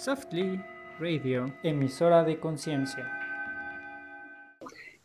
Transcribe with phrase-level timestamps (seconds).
[0.00, 0.58] Softly
[0.98, 3.06] Radio, emisora de conciencia.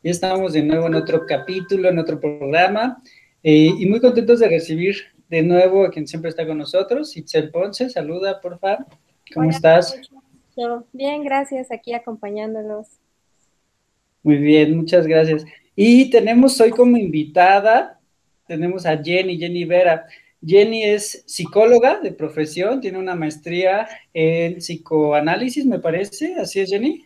[0.01, 3.03] Ya estamos de nuevo en otro capítulo, en otro programa,
[3.43, 4.95] eh, y muy contentos de recibir
[5.27, 7.89] de nuevo a quien siempre está con nosotros, Itzel Ponce.
[7.89, 8.85] Saluda, por favor.
[9.33, 9.99] ¿Cómo estás?
[10.93, 12.87] Bien, gracias, aquí acompañándonos.
[14.23, 15.43] Muy bien, muchas gracias.
[15.75, 17.99] Y tenemos hoy como invitada,
[18.47, 20.05] tenemos a Jenny, Jenny Vera.
[20.45, 26.35] Jenny es psicóloga de profesión, tiene una maestría en psicoanálisis, me parece.
[26.35, 27.05] ¿Así es, Jenny?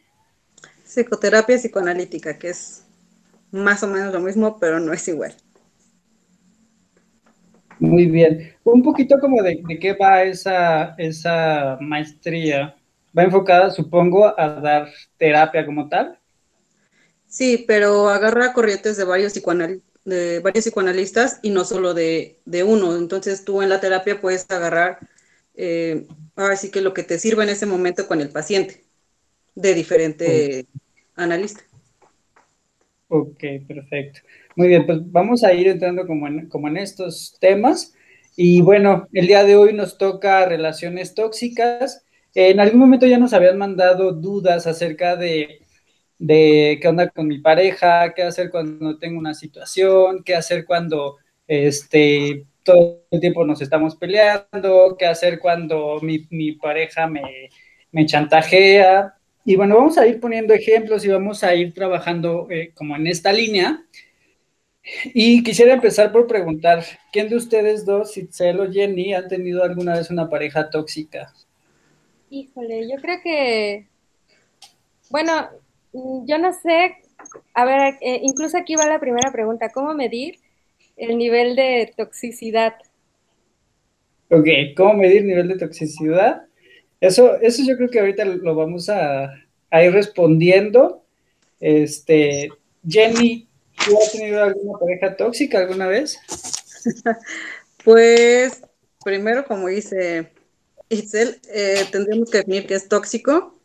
[0.83, 2.83] Psicoterapia psicoanalítica, que es
[3.51, 5.35] más o menos lo mismo, pero no es igual.
[7.79, 8.55] Muy bien.
[8.63, 12.75] Un poquito como de, qué va esa, esa maestría.
[13.17, 16.19] ¿Va enfocada, supongo, a dar terapia como tal?
[17.27, 22.97] Sí, pero agarra corrientes de varios psicoanalistas de varios psicoanalistas y no solo de, uno.
[22.97, 24.99] Entonces tú en la terapia puedes agarrar,
[25.55, 28.83] eh, ahora sí que lo que te sirva en ese momento con el paciente,
[29.55, 30.65] de diferente
[31.15, 31.61] analista.
[33.07, 34.21] Ok, perfecto.
[34.55, 37.93] Muy bien, pues vamos a ir entrando como en, como en estos temas.
[38.35, 42.05] Y bueno, el día de hoy nos toca relaciones tóxicas.
[42.35, 45.61] En algún momento ya nos habían mandado dudas acerca de
[46.19, 51.17] de qué onda con mi pareja, qué hacer cuando tengo una situación, qué hacer cuando
[51.47, 59.15] este, todo el tiempo nos estamos peleando, qué hacer cuando mi, pareja me, chantajea.
[59.45, 63.07] Y bueno, vamos a ir poniendo ejemplos y vamos a ir trabajando eh, como en
[63.07, 63.83] esta línea.
[65.05, 69.95] Y quisiera empezar por preguntar, ¿quién de ustedes dos, Itzel o Jenny, han tenido alguna
[69.95, 71.33] vez una pareja tóxica?
[72.29, 73.87] Híjole, yo creo que,
[75.09, 75.49] bueno,
[75.93, 76.97] yo no sé,
[77.53, 80.39] a ver, eh, incluso aquí va la primera pregunta, ¿cómo medir
[80.97, 82.75] el nivel de toxicidad?
[84.29, 86.43] Ok, ¿cómo medir el nivel de toxicidad?
[87.01, 89.33] Eso, eso yo creo que ahorita lo vamos a,
[89.71, 91.03] ir respondiendo.
[91.59, 92.49] Este,
[92.87, 93.47] Jenny,
[93.85, 96.19] ¿tú has tenido alguna pareja tóxica alguna vez?
[97.83, 98.61] pues,
[99.03, 100.31] primero, como dice
[100.89, 103.58] Itzel, eh, tendríamos que definir qué es tóxico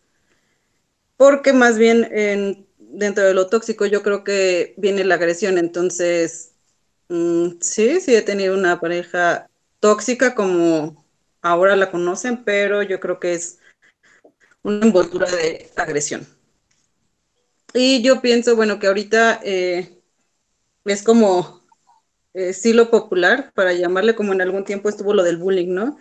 [1.17, 6.53] porque más bien dentro de lo tóxico yo creo que viene la agresión, entonces
[7.09, 9.49] mm, sí, sí he tenido una pareja
[9.81, 11.05] tóxica como
[11.43, 13.59] ahora la conocen, pero yo creo que es
[14.63, 16.27] una envoltura de agresión.
[17.75, 19.99] Y yo pienso, bueno, que ahorita eh,
[20.85, 21.65] es como
[22.33, 25.99] estilo popular, para llamarle como en algún tiempo estuvo lo del bullying, ¿no?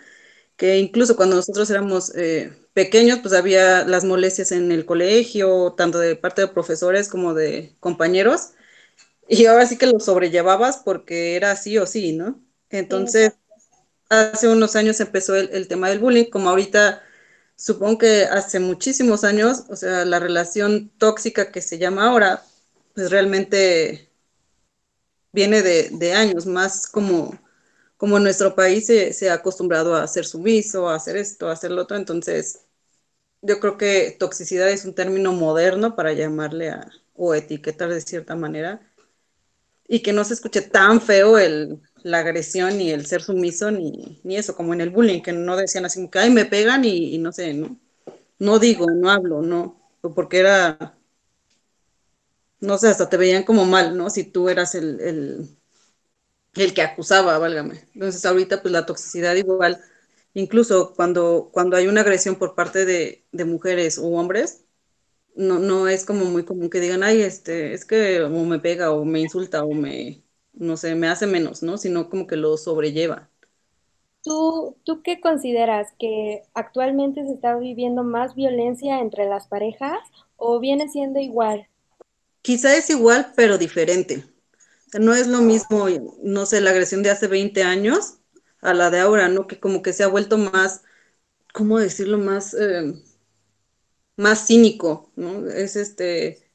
[0.56, 5.98] Que incluso cuando nosotros éramos eh, pequeños, pues había las molestias en el colegio, tanto
[5.98, 8.50] de parte de profesores como de compañeros,
[9.28, 12.40] y ahora sí que lo sobrellevabas porque era sí o sí, ¿no?
[12.70, 13.34] Entonces,
[14.08, 17.02] hace unos años empezó el, tema del bullying, como ahorita,
[17.56, 22.42] supongo que hace muchísimos años, o sea, la relación tóxica que se llama ahora,
[22.94, 24.10] pues realmente
[25.32, 27.38] viene de, de años, más como
[28.04, 31.80] como nuestro país se, ha acostumbrado a ser sumiso, a hacer esto, a hacer lo
[31.80, 32.66] otro, entonces
[33.40, 38.36] yo creo que toxicidad es un término moderno para llamarle a, o etiquetar de cierta
[38.36, 38.92] manera,
[39.88, 44.20] y que no se escuche tan feo el, la agresión ni el ser sumiso, ni,
[44.36, 47.16] eso, como en el bullying, que no decían así como que, ay, me pegan y,
[47.16, 47.80] no sé, no,
[48.38, 49.80] no digo, no hablo, no,
[50.14, 50.94] porque era,
[52.60, 54.10] no sé, hasta te veían como mal, ¿no?
[54.10, 55.56] Si tú eras el
[56.54, 57.80] que acusaba, válgame.
[57.94, 59.80] Entonces ahorita pues la toxicidad igual,
[60.34, 64.64] incluso cuando, cuando hay una agresión por parte de, mujeres u hombres,
[65.34, 68.92] no, no es como muy común que digan, ay, este, es que o me pega
[68.92, 70.22] o me insulta o me,
[70.52, 71.76] no sé, me hace menos, ¿no?
[71.76, 73.30] Sino como que lo sobrelleva.
[74.22, 75.88] ¿Tú, ¿Tú qué consideras?
[75.98, 79.98] ¿Que actualmente se está viviendo más violencia entre las parejas
[80.36, 81.68] o viene siendo igual?
[82.40, 84.33] Quizá es igual, pero diferente
[85.00, 85.86] no es lo mismo,
[86.22, 88.18] no sé, la agresión de hace 20 años
[88.60, 89.46] a la de ahora, ¿no?
[89.46, 90.82] Que como que se ha vuelto más,
[91.54, 92.18] ¿cómo decirlo?
[92.18, 92.94] Más, eh,
[94.16, 95.46] más cínico, ¿no?
[95.48, 96.50] Es este,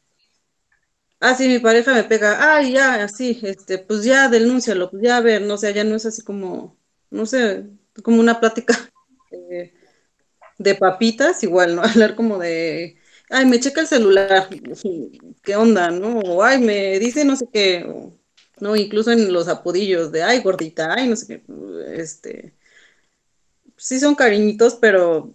[1.19, 5.17] ah, sí, mi pareja me pega, ah, ya, así, este, pues ya denúncialo, pues ya
[5.17, 6.77] a ver, no sé, ya no es así como,
[7.09, 7.65] no sé,
[8.03, 8.73] como una plática
[10.57, 11.81] de papitas, igual, ¿no?
[11.83, 12.97] Hablar como de,
[13.29, 14.49] ay, me checa el celular,
[15.43, 16.19] ¿qué onda, no?
[16.19, 17.85] O, ay, me dice no sé qué,
[18.61, 18.75] ¿no?
[18.75, 21.43] Incluso en los apodillos de, ay, gordita, ay, no sé qué,
[21.95, 22.53] este,
[23.77, 25.33] sí son cariñitos, pero,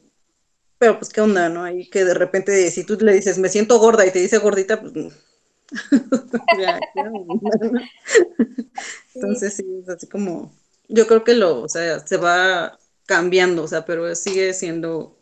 [0.78, 1.64] pero pues qué onda, ¿no?
[1.64, 4.80] Ahí que de repente si tú le dices, me siento gorda y te dice gordita,
[4.80, 4.92] pues...
[9.14, 10.52] Entonces sí, es así como,
[10.88, 15.18] yo creo que lo, o sea, se va cambiando, o sea, pero sigue siendo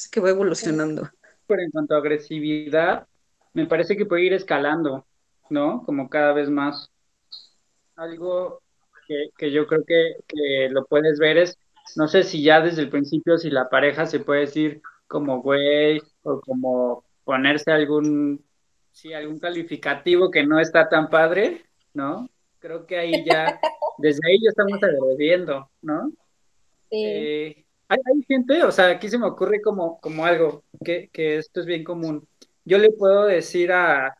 [0.00, 1.10] Así que va evolucionando.
[1.46, 3.06] Pero en cuanto a agresividad,
[3.52, 5.04] me parece que puede ir escalando,
[5.50, 5.82] ¿no?
[5.84, 6.90] Como cada vez más.
[7.96, 8.62] Algo
[9.06, 11.58] que, que yo creo que, que lo puedes ver es,
[11.96, 16.00] no sé si ya desde el principio, si la pareja se puede decir como güey
[16.22, 18.44] o como ponerse algún,
[18.92, 22.28] sí, algún calificativo que no está tan padre, ¿no?
[22.60, 23.60] Creo que ahí ya,
[23.98, 26.10] desde ahí ya estamos agrediendo, ¿no?
[26.90, 27.04] Sí.
[27.04, 31.38] Eh, hay, hay gente, o sea, aquí se me ocurre como, como algo, que, que
[31.38, 32.26] esto es bien común.
[32.64, 34.16] Yo le puedo decir a,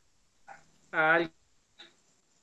[0.92, 1.14] a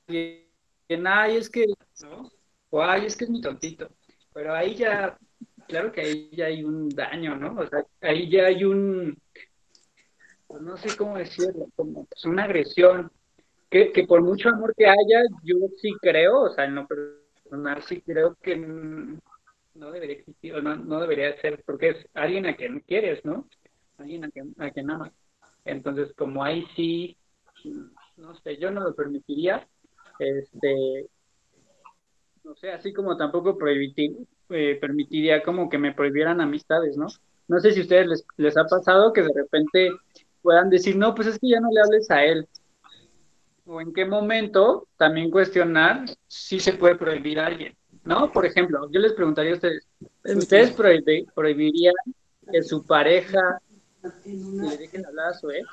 [0.08, 1.66] alguien, ay, es que,
[2.02, 2.30] ¿no?
[2.70, 3.90] O ay, es que es mi tontito.
[4.32, 5.18] Pero ahí ya,
[5.66, 7.60] claro que ahí ya hay un daño, ¿no?
[7.60, 9.18] O sea, ahí ya hay un,
[10.46, 13.10] pues no sé cómo decirlo, como pues, una agresión.
[13.70, 17.82] Que, que por mucho amor que haya, yo sí creo, o sea, en lo personal
[17.82, 22.56] sí creo que no debería existir, o no, no debería ser, porque es alguien a
[22.56, 23.46] quien quieres, ¿no?
[23.98, 25.12] Alguien a quien, a quien amas.
[25.66, 27.18] Entonces, como ahí sí,
[28.18, 29.66] no sé, yo no lo permitiría,
[30.18, 31.06] este,
[32.44, 34.16] no sé, así como tampoco prohibitir,
[34.50, 37.06] eh, permitiría como que me prohibieran amistades, ¿no?
[37.46, 39.90] No sé si a ustedes les, les ha pasado que de repente
[40.42, 42.46] puedan decir, no, pues es que ya no le hables a él.
[43.66, 48.32] O en qué momento también cuestionar si se puede prohibir a alguien, ¿no?
[48.32, 49.86] Por ejemplo, yo les preguntaría a ustedes,
[50.24, 51.94] ¿ustedes prohibi- prohibirían
[52.50, 53.60] que su pareja
[54.32, 55.66] le dejen hablar a su ex?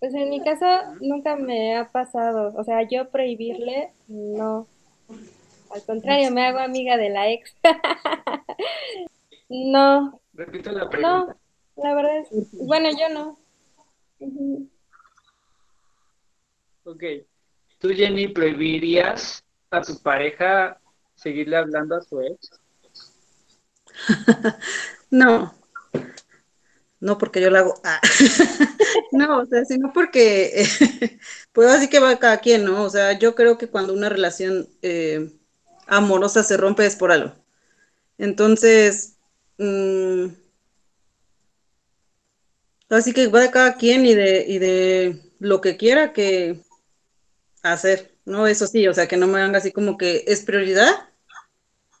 [0.00, 0.66] Pues en mi caso
[1.00, 4.66] nunca me ha pasado, o sea, yo prohibirle, no.
[5.70, 7.54] Al contrario, me hago amiga de la ex.
[9.48, 11.36] No, Repito la no, pregunta.
[11.76, 13.38] la verdad es, bueno, yo no.
[16.84, 17.02] Ok.
[17.78, 20.80] ¿Tú, Jenny, prohibirías a tu pareja
[21.14, 22.50] seguirle hablando a su ex?
[25.10, 25.54] No,
[27.00, 27.74] no porque yo la hago.
[27.84, 28.00] Ah.
[29.12, 30.66] No, o sea, sino porque,
[31.52, 32.82] pues así que va cada quien, ¿no?
[32.82, 35.30] O sea, yo creo que cuando una relación eh,
[35.86, 37.34] amorosa se rompe es por algo.
[38.18, 39.16] Entonces,
[39.58, 40.26] mm,
[42.90, 46.60] así que va de cada quien y de, y de lo que quiera que
[47.62, 48.46] hacer, ¿no?
[48.46, 51.08] Eso sí, o sea, que no me hagan así como que es prioridad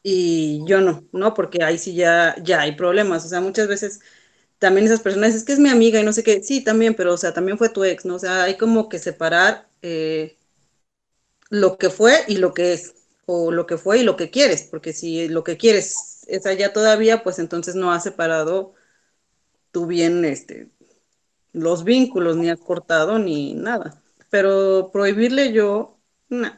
[0.02, 1.34] y yo no, ¿no?
[1.34, 3.24] Porque ahí sí ya, ya hay problemas.
[3.24, 4.00] O sea, muchas veces
[4.64, 7.12] también esas personas, es que es mi amiga y no sé qué, sí, también, pero
[7.12, 8.14] o sea, también fue tu ex, ¿no?
[8.14, 10.38] O sea, hay como que separar eh,
[11.50, 12.94] lo que fue y lo que es,
[13.26, 16.72] o lo que fue y lo que quieres, porque si lo que quieres es allá
[16.72, 18.72] todavía, pues entonces no has separado
[19.70, 20.70] tú bien este,
[21.52, 24.02] los vínculos, ni has cortado ni nada.
[24.30, 25.98] Pero prohibirle yo,
[26.30, 26.52] no.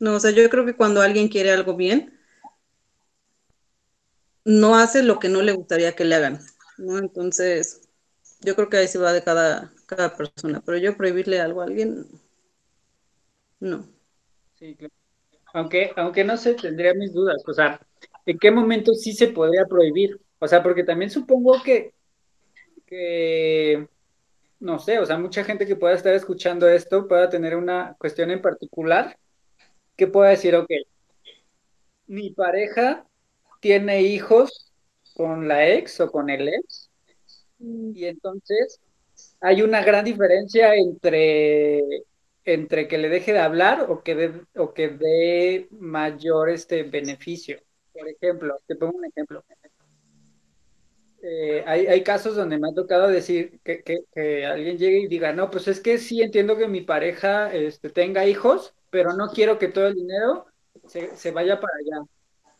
[0.00, 2.18] No, o sea, yo creo que cuando alguien quiere algo bien,
[4.46, 6.40] no hace lo que no le gustaría que le hagan,
[6.78, 6.98] ¿no?
[6.98, 7.88] Entonces,
[8.40, 11.64] yo creo que ahí se va de cada, cada persona, pero yo prohibirle algo a
[11.64, 12.06] alguien,
[13.60, 13.86] no.
[14.54, 14.94] Sí, claro.
[15.54, 17.42] Aunque, aunque no sé, tendría mis dudas.
[17.46, 17.80] O sea,
[18.26, 20.20] ¿en qué momento sí se podría prohibir?
[20.38, 21.94] O sea, porque también supongo que,
[22.86, 23.88] que,
[24.60, 28.30] no sé, o sea, mucha gente que pueda estar escuchando esto pueda tener una cuestión
[28.30, 29.18] en particular
[29.96, 30.70] que pueda decir, ok,
[32.06, 33.06] mi pareja
[33.60, 34.65] tiene hijos
[35.16, 36.90] con la ex o con el ex,
[37.58, 38.80] Mm, y entonces
[39.40, 41.82] hay una gran diferencia entre,
[42.44, 47.58] entre que le deje de hablar o que dé o que dé mayor este beneficio.
[47.92, 49.44] Por ejemplo, te pongo un ejemplo.
[51.22, 55.08] Eh, hay, hay casos donde me ha tocado decir que, que, que alguien llegue y
[55.08, 59.28] diga, no, pues es que sí entiendo que mi pareja este, tenga hijos, pero no
[59.30, 60.46] quiero que todo el dinero
[60.86, 62.06] se, se vaya para allá.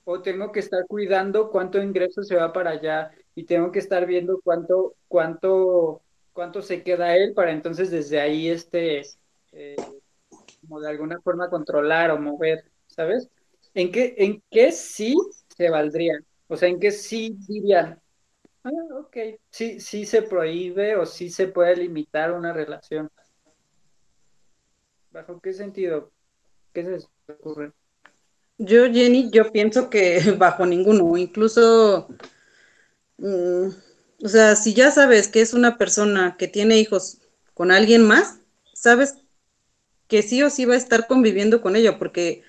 [0.09, 4.07] O tengo que estar cuidando cuánto ingreso se va para allá y tengo que estar
[4.07, 6.01] viendo cuánto, cuánto,
[6.33, 9.03] cuánto se queda él para entonces desde ahí este,
[9.51, 9.75] eh,
[10.61, 13.29] como de alguna forma controlar o mover, ¿sabes?
[13.75, 15.17] ¿En qué, en qué sí
[15.57, 16.21] se valdría?
[16.47, 18.01] O sea, ¿en qué sí dirían?
[18.63, 18.71] Ah,
[19.01, 19.17] ok,
[19.51, 23.11] sí, sí se prohíbe o sí se puede limitar una relación.
[25.11, 26.13] ¿Bajo qué sentido?
[26.73, 27.73] ¿Qué se ocurre?
[28.59, 32.09] Yo, Jenny, yo pienso que bajo ninguno, incluso,
[33.19, 33.69] mm,
[34.25, 37.19] o sea, si ya sabes que es una persona que tiene hijos
[37.55, 38.39] con alguien más,
[38.75, 39.17] sabes
[40.09, 42.45] que sí o sí va a estar conviviendo con ella, porque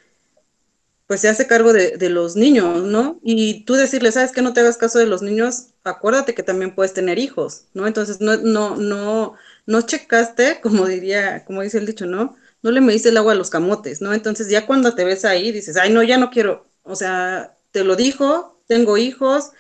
[1.08, 3.20] pues se hace cargo de, de los niños, ¿no?
[3.24, 6.76] Y tú decirle, ¿sabes que No te hagas caso de los niños, acuérdate que también
[6.76, 7.88] puedes tener hijos, ¿no?
[7.88, 9.36] Entonces, no, no, no,
[9.66, 12.36] no checaste, como diría, como dice el dicho, ¿no?
[12.68, 14.14] No le mediste el agua a los camotes, ¿no?
[14.14, 17.86] Entonces, ya cuando te ves ahí, dices, ay, no, ya no quiero, o sea, te
[17.86, 19.52] lo dijo, tengo hijos,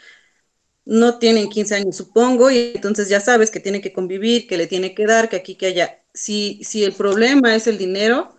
[0.83, 4.67] no tienen 15 años, supongo, y entonces ya sabes que tiene que convivir, que le
[4.67, 6.03] tiene que dar, que aquí, que allá.
[6.13, 8.35] Si, si el problema es el dinero,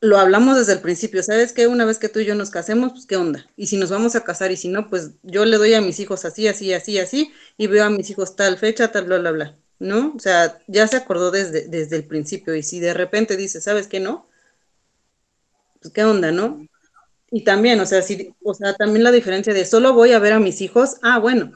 [0.00, 1.66] lo hablamos desde el principio, ¿sabes qué?
[1.66, 3.46] Una vez que tú y yo nos casemos, pues qué onda.
[3.56, 6.00] Y si nos vamos a casar y si no, pues yo le doy a mis
[6.00, 9.32] hijos así, así, así, así, y veo a mis hijos tal fecha, tal, bla, bla,
[9.32, 10.12] bla, ¿no?
[10.14, 12.54] O sea, ya se acordó desde, desde el principio.
[12.54, 14.28] Y si de repente dice, ¿sabes qué no?
[15.80, 16.66] Pues qué onda, ¿no?
[17.32, 20.34] Y también, o sea, si, o sea, también la diferencia de solo voy a ver
[20.34, 21.52] a mis hijos, ah, bueno,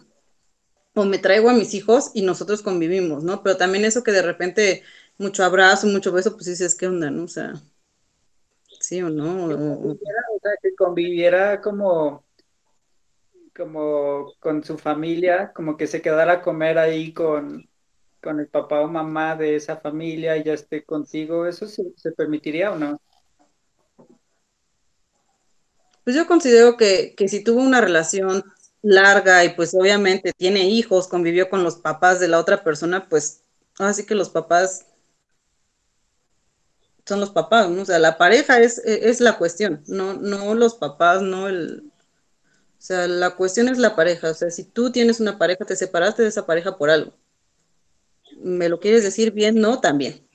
[0.95, 3.43] o me traigo a mis hijos y nosotros convivimos, ¿no?
[3.43, 4.83] Pero también eso que de repente
[5.19, 7.25] mucho abrazo, mucho beso, pues dices, ¿qué onda, no?
[7.25, 7.55] O sea,
[8.81, 9.47] sí o no.
[9.47, 9.97] O,
[10.43, 12.25] sea, que conviviera como,
[13.55, 17.69] como con su familia, como que se quedara a comer ahí con,
[18.25, 22.11] con el papá o mamá de esa familia y ya esté contigo, ¿eso se, se
[22.13, 22.99] permitiría o no?
[26.03, 28.43] Pues yo considero que, que si tuvo una relación
[28.83, 33.43] larga y pues obviamente tiene hijos, convivió con los papás de la otra persona, pues
[33.79, 34.87] así que los papás
[37.07, 37.67] son los papás.
[37.69, 41.91] O sea, la pareja es, es la cuestión, no, no los papás, no el...
[42.79, 44.31] O sea, la cuestión es la pareja.
[44.31, 47.15] O sea, si tú tienes una pareja, te separaste de esa pareja por algo.
[48.45, 49.57] ¿Me lo quieres decir bien?
[49.61, 50.27] No, también.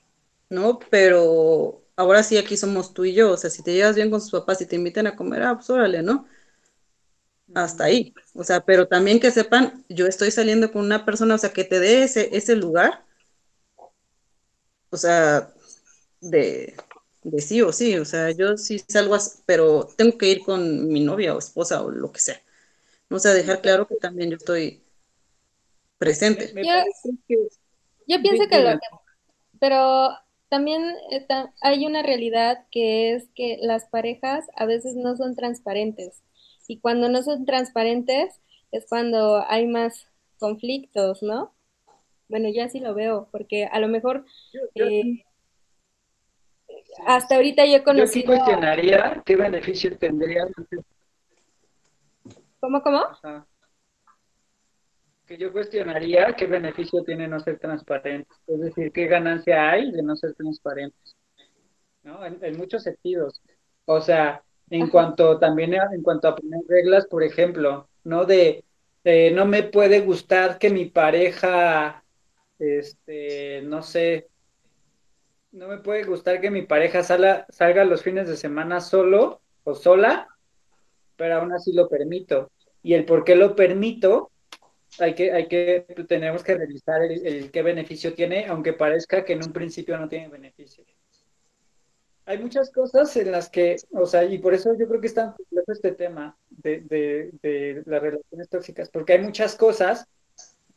[0.50, 0.78] ¿No?
[0.90, 3.32] Pero ahora sí, aquí somos tú y yo.
[3.32, 5.54] O sea, si te llevas bien con sus papás y te invitan a comer, ah,
[5.56, 6.26] pues órale, ¿no?
[7.54, 8.14] Hasta ahí.
[8.34, 11.64] O sea, pero también que sepan, yo estoy saliendo con una persona, o sea, que
[11.64, 13.04] te dé ese, ese lugar.
[14.90, 15.52] O sea,
[16.20, 16.76] de,
[17.24, 21.00] de sí o sí, o sea, yo sí salgo, pero tengo que ir con mi
[21.04, 22.42] novia o esposa o lo que sea.
[23.10, 24.82] O sea, dejar claro que también yo estoy
[25.98, 26.52] presente.
[28.10, 28.86] Yo, pienso que lo que,
[29.60, 30.10] pero
[30.48, 30.82] también
[31.62, 36.24] hay una realidad que es que las parejas a veces no son transparentes
[36.66, 38.40] y cuando no son transparentes
[38.72, 41.52] es cuando hay más conflictos, ¿no?
[42.28, 44.24] Bueno, yo así lo veo, porque a lo mejor
[44.74, 45.24] eh,
[47.06, 48.32] hasta ahorita yo he conocido...
[48.32, 50.46] Yo cuestionaría qué beneficio tendría...
[52.60, 53.02] ¿Cómo, cómo?
[55.30, 58.36] Que yo cuestionaría qué beneficio tiene no ser transparentes.
[58.48, 61.14] Es decir, qué ganancia hay de no ser transparentes.
[62.02, 62.26] ¿No?
[62.26, 63.40] En, muchos sentidos.
[63.84, 68.24] O sea, en cuanto también en cuanto a poner reglas, por ejemplo, ¿no?
[68.24, 68.64] De,
[69.32, 72.02] no me puede gustar que mi pareja,
[72.58, 74.26] este, no sé,
[75.52, 79.76] no me puede gustar que mi pareja salga, salga los fines de semana solo o
[79.76, 80.26] sola,
[81.14, 82.50] pero aún así lo permito.
[82.82, 84.32] Y el por qué lo permito,
[84.98, 89.44] hay que, hay que, tenemos que revisar el, qué beneficio tiene, aunque parezca que en
[89.44, 90.84] un principio no tiene beneficio.
[92.26, 95.14] Hay muchas cosas en las que, o sea, y por eso yo creo que es
[95.14, 100.06] tan complejo este tema de, de, de las relaciones tóxicas, porque hay muchas cosas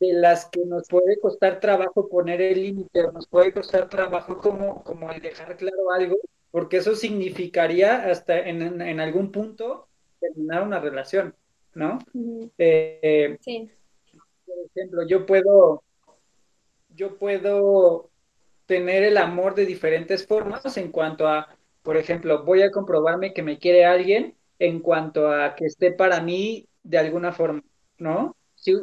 [0.00, 4.82] de las que nos puede costar trabajo poner el límite, nos puede costar trabajo como,
[4.82, 6.16] como el dejar claro algo,
[6.50, 9.86] porque eso significaría hasta en, en algún punto
[10.18, 11.34] terminar una relación,
[11.74, 11.98] ¿no?
[12.58, 13.70] Eh, sí.
[14.54, 15.82] Por ejemplo, yo puedo,
[16.90, 18.10] yo puedo
[18.66, 23.42] tener el amor de diferentes formas en cuanto a, por ejemplo, voy a comprobarme que
[23.42, 27.62] me quiere alguien en cuanto a que esté para mí de alguna forma,
[27.98, 28.36] ¿no?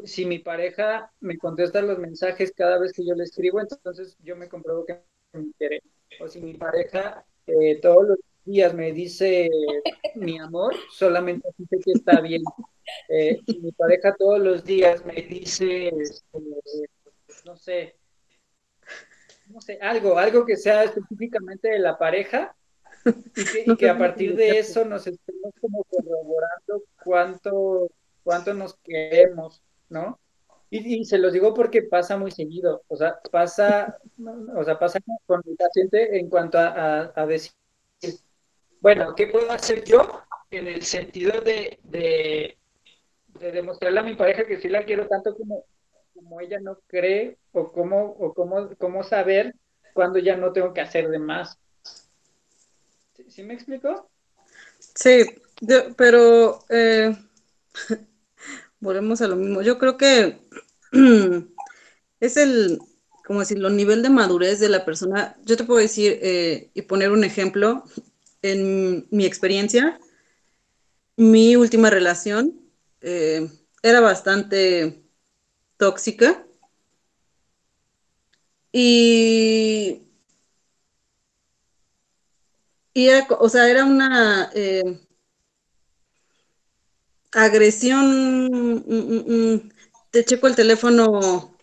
[0.03, 4.35] si, mi pareja me contesta los mensajes cada vez que yo le escribo, entonces yo
[4.35, 5.01] me compruebo que
[5.33, 5.81] me quiere.
[6.19, 9.49] O si mi pareja eh, todos los días me dice
[10.15, 12.43] mi amor, solamente sé que está bien.
[13.09, 16.39] Eh, mi pareja todos los días me dice, este,
[17.45, 17.95] no sé,
[19.47, 22.55] no sé, algo, algo que sea específicamente de la pareja,
[23.65, 27.89] y que, a partir de eso nos estemos como corroborando cuánto,
[28.23, 29.63] cuánto nos queremos.
[29.91, 30.19] ¿no?
[30.69, 33.99] Y, se los digo porque pasa muy seguido, o sea, pasa,
[34.55, 37.51] o sea, pasa con mi paciente en cuanto a, decir,
[38.79, 42.57] bueno, ¿qué puedo hacer yo en el sentido de, de,
[43.41, 45.65] demostrarle a mi pareja que sí la quiero tanto como,
[46.13, 49.55] como ella no cree o cómo, o cómo, cómo saber
[49.93, 51.57] cuando ya no tengo que hacer de más?
[53.27, 54.09] ¿Sí, me explico?
[54.95, 55.25] Sí,
[55.95, 57.15] pero eh,
[58.79, 59.61] volvemos a lo mismo.
[59.61, 60.39] Yo creo que
[62.19, 62.79] es el,
[63.25, 65.37] como decirlo, nivel de madurez de la persona.
[65.45, 67.83] Yo te puedo decir eh, y poner un ejemplo.
[68.43, 69.99] En mi experiencia,
[71.15, 72.60] mi última relación
[73.01, 73.49] eh,
[73.83, 75.03] era bastante
[75.77, 76.45] tóxica.
[78.73, 80.01] Y,
[82.93, 84.83] y era, o sea, era una, eh,
[87.31, 89.69] agresión, mm, mm, mm,
[90.11, 91.55] te checo el teléfono,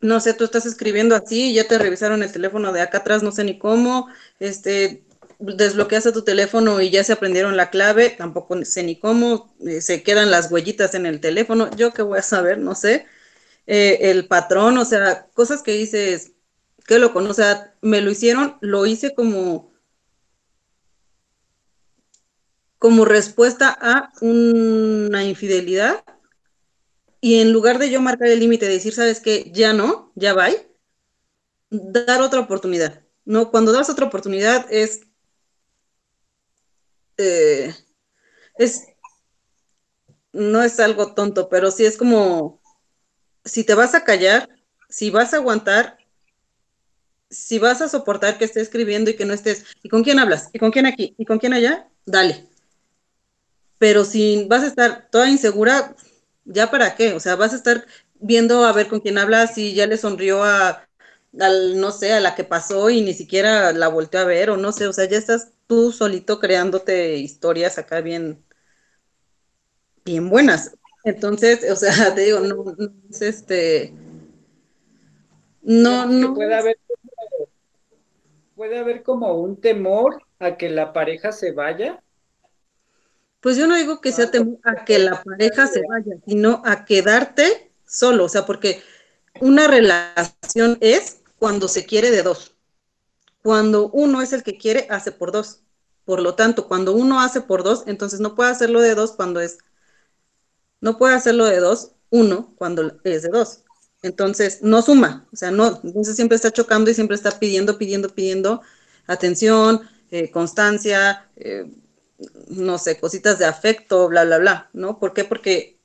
[0.00, 3.32] no sé, tú estás escribiendo así, ya te revisaron el teléfono de acá atrás, no
[3.32, 4.08] sé ni cómo,
[4.40, 5.05] este,
[5.38, 9.80] desbloqueas a tu teléfono y ya se aprendieron la clave, tampoco sé ni cómo, eh,
[9.80, 13.06] se quedan las huellitas en el teléfono, yo qué voy a saber, no sé,
[13.66, 16.32] eh, el patrón, o sea, cosas que dices,
[16.86, 19.74] que lo o sea, me lo hicieron, lo hice como
[22.78, 26.04] como respuesta a una infidelidad
[27.20, 30.48] y en lugar de yo marcar el límite, decir, sabes que ya no, ya va,
[31.70, 33.02] dar otra oportunidad.
[33.24, 35.00] No, cuando das otra oportunidad es,
[37.18, 37.74] eh,
[38.58, 38.86] es,
[40.32, 42.60] no es algo tonto, pero sí es como,
[43.44, 44.48] si te vas a callar,
[44.88, 45.98] si vas a aguantar,
[47.30, 50.50] si vas a soportar que esté escribiendo y que no estés, ¿y con quién hablas?
[50.52, 51.14] ¿Y con quién aquí?
[51.18, 51.88] ¿Y con quién allá?
[52.04, 52.48] Dale
[53.78, 55.94] pero si vas a estar toda insegura,
[56.44, 57.12] ¿ya para qué?
[57.12, 60.42] O sea, vas a estar viendo a ver con quién hablas y ya le sonrió
[60.44, 60.88] a,
[61.38, 64.56] al, no sé, a la que pasó y ni siquiera la volteó a ver o
[64.56, 68.44] no sé, o sea, ya estás tú solito creándote historias acá bien,
[70.04, 70.76] bien buenas.
[71.04, 73.92] Entonces, o sea, te digo, no, no es este,
[75.62, 76.34] no, no.
[76.34, 76.78] Puede haber,
[78.54, 82.02] puede haber como un temor a que la pareja se vaya
[83.46, 86.84] pues yo no digo que sea temor a que la pareja se vaya, sino a
[86.84, 88.82] quedarte solo, o sea, porque
[89.40, 92.55] una relación es cuando se quiere de dos.
[93.46, 95.60] Cuando uno es el que quiere, hace por dos.
[96.04, 99.38] Por lo tanto, cuando uno hace por dos, entonces no puede hacerlo de dos cuando
[99.40, 99.58] es,
[100.80, 103.60] no puede hacerlo de dos, uno, cuando es de dos.
[104.02, 108.08] Entonces, no suma, o sea, no, entonces siempre está chocando y siempre está pidiendo, pidiendo,
[108.08, 108.62] pidiendo
[109.06, 111.70] atención, eh, constancia, eh,
[112.48, 114.98] no sé, cositas de afecto, bla, bla, bla, ¿no?
[114.98, 115.22] ¿Por qué?
[115.22, 115.78] Porque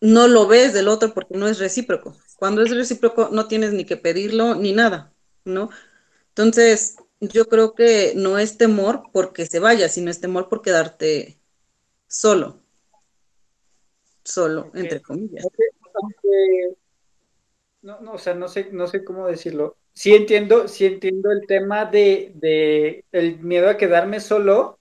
[0.00, 2.16] no lo ves del otro porque no es recíproco.
[2.38, 5.12] Cuando es recíproco no tienes ni que pedirlo ni nada,
[5.44, 5.70] ¿no?
[6.38, 11.36] Entonces, yo creo que no es temor porque se vaya, sino es temor por quedarte
[12.06, 12.60] solo.
[14.22, 15.44] Solo, entre comillas.
[17.82, 19.78] no, no, o sea, no sé, no sé cómo decirlo.
[19.94, 24.78] Sí entiendo, sí entiendo el tema de, de el miedo a quedarme solo,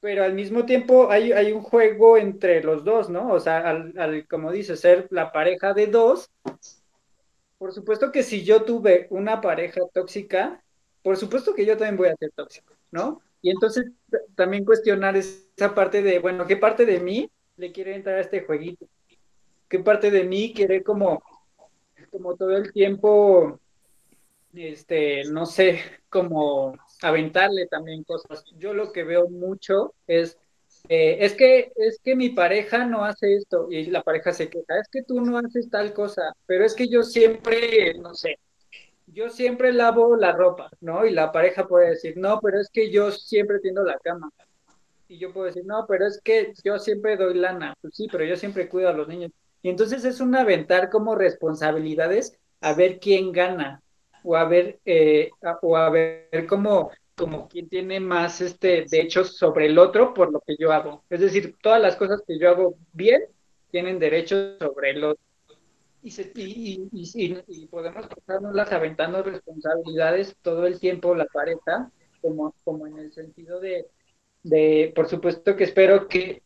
[0.00, 3.30] pero al mismo tiempo hay, hay un juego entre los dos, ¿no?
[3.30, 6.30] O sea, al, como dice, ser la pareja de dos.
[7.64, 10.62] Por supuesto que si yo tuve una pareja tóxica,
[11.02, 13.22] por supuesto que yo también voy a ser tóxico, ¿no?
[13.40, 13.86] Y entonces
[14.34, 18.42] también cuestionar esa parte de, bueno, ¿qué parte de mí le quiere entrar a este
[18.42, 18.86] jueguito?
[19.66, 21.22] ¿Qué parte de mí quiere como,
[22.10, 23.58] como todo el tiempo,
[24.52, 28.44] este, no sé, como aventarle también cosas.
[28.58, 30.36] Yo lo que veo mucho es,
[30.88, 34.78] eh, es, que, es que mi pareja no hace esto y la pareja se queja,
[34.80, 38.38] es que tú no haces tal cosa, pero es que yo siempre, no sé,
[39.06, 41.06] yo siempre lavo la ropa, ¿no?
[41.06, 44.30] Y la pareja puede decir, no, pero es que yo siempre tiendo la cama.
[45.08, 47.74] Y yo puedo decir, no, pero es que yo siempre doy lana.
[47.80, 49.30] Pues sí, pero yo siempre cuido a los niños.
[49.62, 53.82] Y entonces es un aventar como responsabilidades a ver quién gana,
[54.22, 55.30] o a ver, eh,
[55.62, 60.40] o a ver cómo, como quién tiene más este derechos sobre el otro por lo
[60.40, 61.04] que yo hago.
[61.10, 63.22] Es decir, todas las cosas que yo hago bien
[63.70, 65.22] tienen derechos sobre el otro.
[66.02, 72.86] Y, y, y, y, podemos pasárnoslas aventando responsabilidades todo el tiempo la pareja, como, como
[72.86, 73.86] en el sentido de,
[74.42, 76.42] de, por supuesto que espero que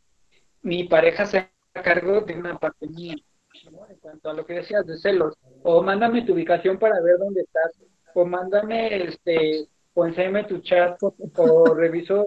[0.63, 3.17] mi pareja sea a cargo de una parte mía,
[3.65, 7.41] en cuanto a lo que decías de celos, o mándame tu ubicación para ver dónde
[7.41, 7.73] estás,
[8.15, 12.25] o mándame, este, o enséñame tu chat, o, reviso,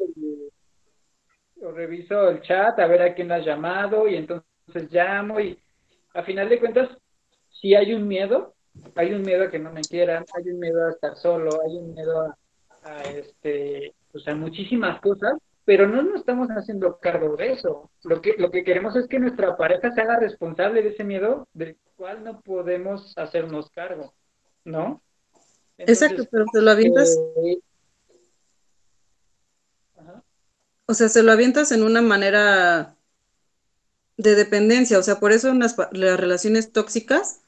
[1.62, 5.58] o reviso el chat a ver a quién has llamado, y entonces llamo, y
[6.14, 6.90] a final de cuentas,
[7.50, 8.56] si hay un miedo,
[8.96, 11.78] hay un miedo a que no me quieran, hay un miedo a estar solo, hay
[11.78, 12.38] un miedo a,
[12.84, 17.90] a este, o sea, muchísimas cosas, pero no nos estamos haciendo cargo de eso.
[18.04, 21.48] Lo que, lo que queremos es que nuestra pareja se haga responsable de ese miedo
[21.54, 24.14] del cual no podemos hacernos cargo,
[24.66, 25.02] ¿no?
[25.78, 27.18] Exacto, pero se lo avientas.
[27.44, 27.58] Eh,
[30.86, 32.96] o sea, se lo avientas en una manera
[34.18, 35.76] de dependencia, o sea, por eso las
[36.20, 37.40] relaciones tóxicas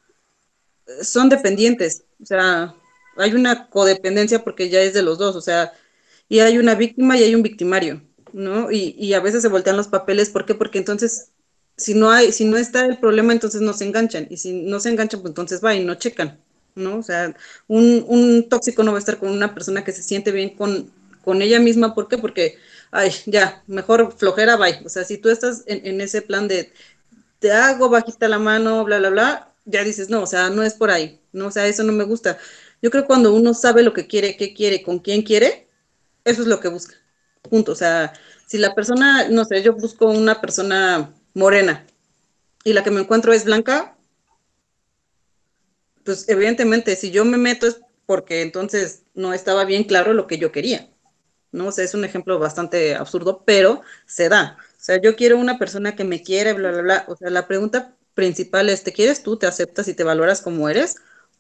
[1.02, 2.76] son dependientes, o sea,
[3.18, 5.74] hay una codependencia porque ya es de los dos, o sea,
[6.30, 8.72] y hay una víctima y hay un victimario, ¿no?
[8.72, 10.56] Y, y, a veces se voltean los papeles, ¿por qué?
[10.56, 11.32] Porque entonces,
[11.78, 14.80] si no hay, si no está el problema, entonces no se enganchan, y si no
[14.80, 16.43] se enganchan, pues entonces va y no checan,
[16.76, 16.98] ¿no?
[16.98, 17.36] O sea,
[17.68, 20.92] un, un tóxico no va a estar con una persona que se siente bien con,
[21.24, 22.18] con ella misma, ¿por qué?
[22.18, 22.58] Porque
[22.92, 24.82] ay, ya, mejor flojera, bye.
[24.86, 26.72] O sea, si tú estás en, en ese plan de
[27.40, 30.74] te hago bajita la mano, bla, bla, bla, ya dices, no, o sea, no es
[30.76, 32.38] por ahí, no, o sea, eso no me gusta.
[32.82, 35.68] Yo creo que cuando uno sabe lo que quiere, qué quiere, con quién quiere,
[36.26, 36.96] eso es lo que busca.
[37.42, 37.74] Punto.
[37.74, 38.14] O sea,
[38.48, 41.86] si la persona, no sé, yo busco una persona morena
[42.64, 43.98] y la que me encuentro es blanca,
[46.04, 50.38] pues evidentemente si yo me meto es porque entonces no estaba bien claro lo que
[50.38, 50.90] yo quería.
[51.54, 51.68] ¿no?
[51.68, 54.58] O sea, es un ejemplo bastante absurdo, pero se da.
[54.60, 57.06] O sea, yo quiero una persona que me quiere, bla, bla, bla.
[57.08, 60.68] O sea, la pregunta principal es, ¿te quieres tú, te aceptas y te valoras como
[60.68, 60.96] eres?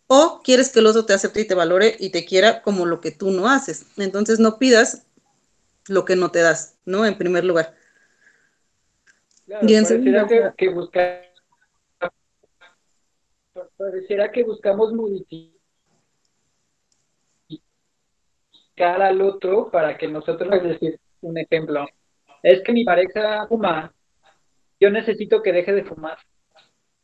[0.07, 3.01] ¿O quieres que el otro te acepte y te valore y te quiera como lo
[3.01, 3.87] que tú no haces?
[3.97, 5.03] Entonces no pidas
[5.87, 7.05] lo que no te das, ¿no?
[7.05, 7.75] En primer lugar.
[9.45, 11.32] Claro, y en pareciera que, que buscar,
[13.83, 15.59] pareciera que buscamos modificar
[18.77, 21.85] al otro para que nosotros, es decir, un ejemplo,
[22.41, 23.93] es que mi pareja fuma,
[24.79, 26.17] yo necesito que deje de fumar,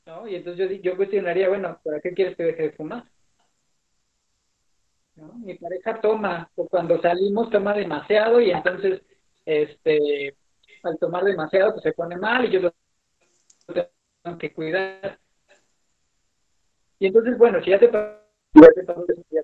[0.06, 0.28] ¿no?
[0.28, 3.04] Y entonces yo, yo cuestionaría, bueno, ¿para qué quieres que deje de fumar?
[5.15, 5.34] ¿No?
[5.34, 9.02] Mi pareja toma, cuando salimos toma demasiado y entonces,
[9.46, 10.36] este,
[10.84, 12.74] al tomar demasiado, pues se pone mal y yo lo
[14.24, 15.20] tengo que cuidar.
[17.00, 18.20] Y entonces, bueno, si ya te pasó
[18.54, 19.42] ya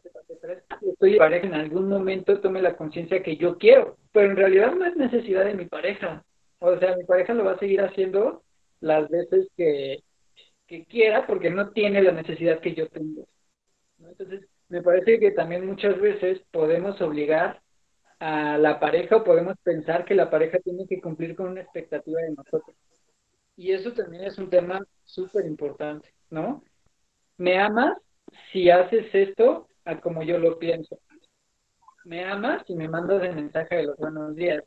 [0.91, 4.85] estoy pareja en algún momento tome la conciencia que yo quiero, pero en realidad no
[4.85, 6.23] es necesidad de mi pareja.
[6.59, 8.43] O sea, mi pareja lo va a seguir haciendo
[8.79, 10.03] las veces que,
[10.67, 13.27] que quiera porque no tiene la necesidad que yo tengo.
[13.99, 17.61] Entonces, me parece que también muchas veces podemos obligar
[18.19, 22.21] a la pareja o podemos pensar que la pareja tiene que cumplir con una expectativa
[22.21, 22.75] de nosotros.
[23.55, 26.63] Y eso también es un tema súper importante, ¿no?
[27.37, 27.97] ¿Me amas
[28.51, 30.99] si haces esto a como yo lo pienso?
[32.05, 34.63] ¿Me amas si me mandas el mensaje de los buenos días?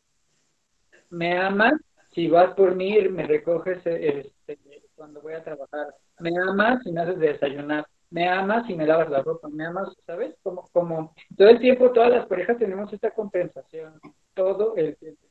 [1.11, 1.74] ¿Me amas
[2.12, 4.59] si vas por mí y me recoges este,
[4.94, 5.94] cuando voy a trabajar?
[6.18, 7.87] ¿Me amas si me haces desayunar?
[8.11, 10.35] me amas y me lavas la ropa, me amas, ¿sabes?
[10.42, 14.00] Como, como todo el tiempo, todas las parejas tenemos esta compensación,
[14.35, 15.26] todo el tiempo.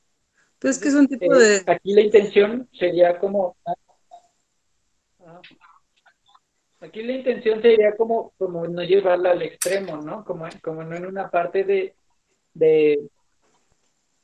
[0.59, 1.61] Pues que es un tipo de...
[1.67, 3.55] Aquí la intención sería como...
[6.79, 10.23] Aquí la intención sería como, como no llevarla al extremo, ¿no?
[10.23, 11.95] Como, como no en una parte de,
[12.53, 13.09] de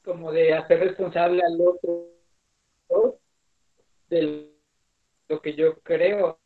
[0.04, 2.10] como de hacer responsable al otro
[4.10, 4.52] de
[5.30, 6.40] lo que yo creo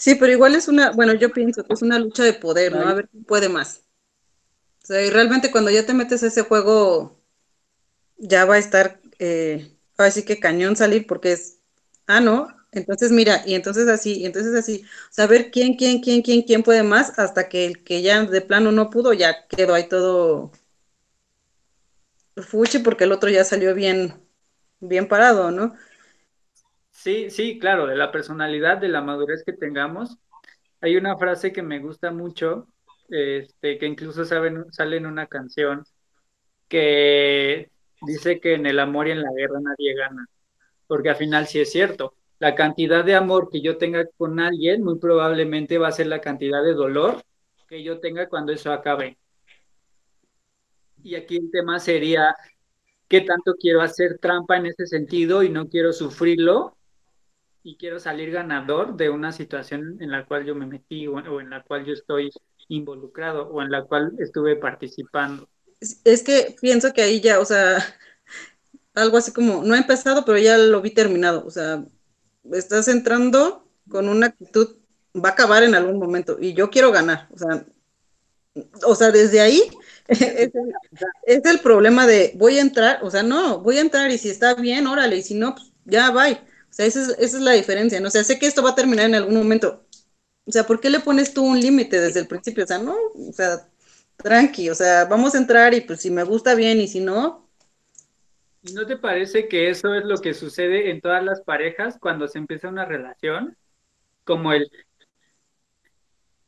[0.00, 2.88] Sí, pero igual es una, bueno, yo pienso que es una lucha de poder, ¿no?
[2.88, 3.82] A ver quién puede más.
[4.82, 7.20] O sea, y realmente cuando ya te metes a ese juego,
[8.16, 11.58] ya va a estar, eh, así que cañón salir porque es,
[12.06, 14.84] ah, no, entonces mira, y entonces así, y entonces así,
[15.28, 18.72] ver quién, quién, quién, quién, quién puede más, hasta que el que ya de plano
[18.72, 20.52] no pudo, ya quedó ahí todo
[22.36, 24.14] fuchi porque el otro ya salió bien,
[24.80, 25.74] bien parado, ¿no?
[26.90, 30.18] Sí, sí, claro, de la personalidad, de la madurez que tengamos.
[30.80, 32.68] Hay una frase que me gusta mucho,
[33.08, 35.84] este, que incluso sale en una canción,
[36.68, 37.70] que
[38.02, 40.26] dice que en el amor y en la guerra nadie gana,
[40.86, 42.14] porque al final sí es cierto.
[42.40, 46.20] La cantidad de amor que yo tenga con alguien muy probablemente va a ser la
[46.20, 47.22] cantidad de dolor
[47.68, 49.16] que yo tenga cuando eso acabe.
[51.04, 52.34] Y aquí el tema sería,
[53.06, 56.76] ¿qué tanto quiero hacer trampa en ese sentido y no quiero sufrirlo?
[57.62, 61.50] y quiero salir ganador de una situación en la cual yo me metí o, en
[61.50, 62.30] la cual yo estoy
[62.68, 65.48] involucrado o en la cual estuve participando.
[66.04, 67.78] Es que pienso que ahí ya, o sea,
[68.94, 71.84] algo así como, no ha empezado, pero ya lo vi terminado, o sea,
[72.52, 74.76] estás entrando con una actitud,
[75.16, 77.66] va a acabar en algún momento y yo quiero ganar, o sea,
[78.84, 79.62] o sea, desde ahí
[80.08, 80.50] es
[81.26, 84.28] es el problema de voy a entrar, o sea, no, voy a entrar y si
[84.30, 86.40] está bien, órale, y si no, pues ya, bye.
[86.70, 88.08] O sea, esa es, la diferencia, ¿no?
[88.08, 89.84] O sea, sé que esto va a terminar en algún momento.
[90.46, 92.64] O sea, ¿por qué le pones tú un límite desde el principio?
[92.64, 93.68] O sea, no, o sea,
[94.16, 97.49] tranqui, o sea, vamos a entrar y pues si me gusta bien y si no.
[98.62, 102.28] ¿Y no te parece que eso es lo que sucede en todas las parejas cuando
[102.28, 103.56] se empieza una relación?
[104.24, 104.70] Como el,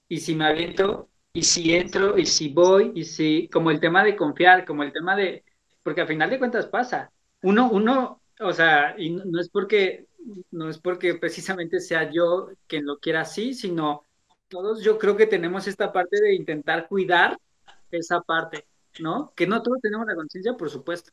[0.09, 4.05] y si me aviento, y si entro, y si voy, y si, como el tema
[4.05, 5.45] de confiar, como el tema de,
[5.83, 7.11] porque al final de cuentas pasa.
[7.43, 10.07] Uno, uno, o sea, y no es porque
[10.51, 14.05] no es porque precisamente sea yo quien lo quiera así, sino
[14.49, 17.39] todos yo creo que tenemos esta parte de intentar cuidar
[17.91, 18.67] esa parte,
[19.01, 19.33] ¿no?
[19.35, 21.11] Que no todos tenemos la conciencia, por supuesto,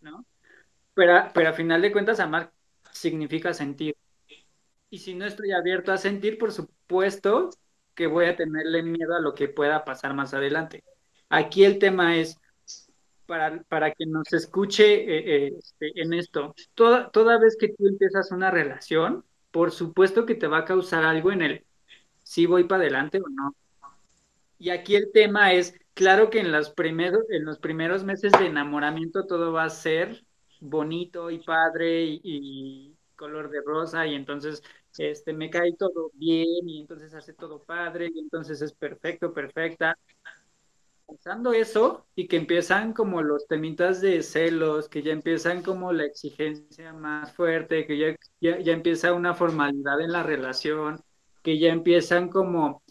[0.00, 0.26] ¿no?
[0.94, 2.52] Pero, pero a final de cuentas, amar
[2.92, 3.96] significa sentir.
[4.90, 7.50] Y si no estoy abierto a sentir, por supuesto
[7.94, 10.84] que voy a tenerle miedo a lo que pueda pasar más adelante.
[11.28, 12.38] Aquí el tema es,
[13.26, 16.54] para, para que nos escuche eh, eh, este, en esto.
[16.74, 21.04] Toda, toda vez que tú empiezas una relación, por supuesto que te va a causar
[21.04, 21.64] algo en el
[22.22, 23.54] si voy para adelante o no.
[24.58, 28.46] Y aquí el tema es, claro que en los, primeros, en los primeros meses de
[28.46, 30.24] enamoramiento todo va a ser
[30.62, 34.64] bonito y padre y, color de rosa y entonces
[34.98, 39.96] este, me cae todo bien y entonces hace todo padre y entonces es perfecto, perfecta.
[41.06, 46.04] Pensando eso y que empiezan como los temitas de celos, que ya empiezan como la
[46.04, 51.00] exigencia más fuerte, que ya, ya, ya empieza una formalidad en la relación,
[51.42, 52.82] que ya empiezan como,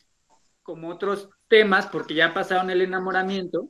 [0.63, 3.69] como otros temas, porque ya pasaron el enamoramiento,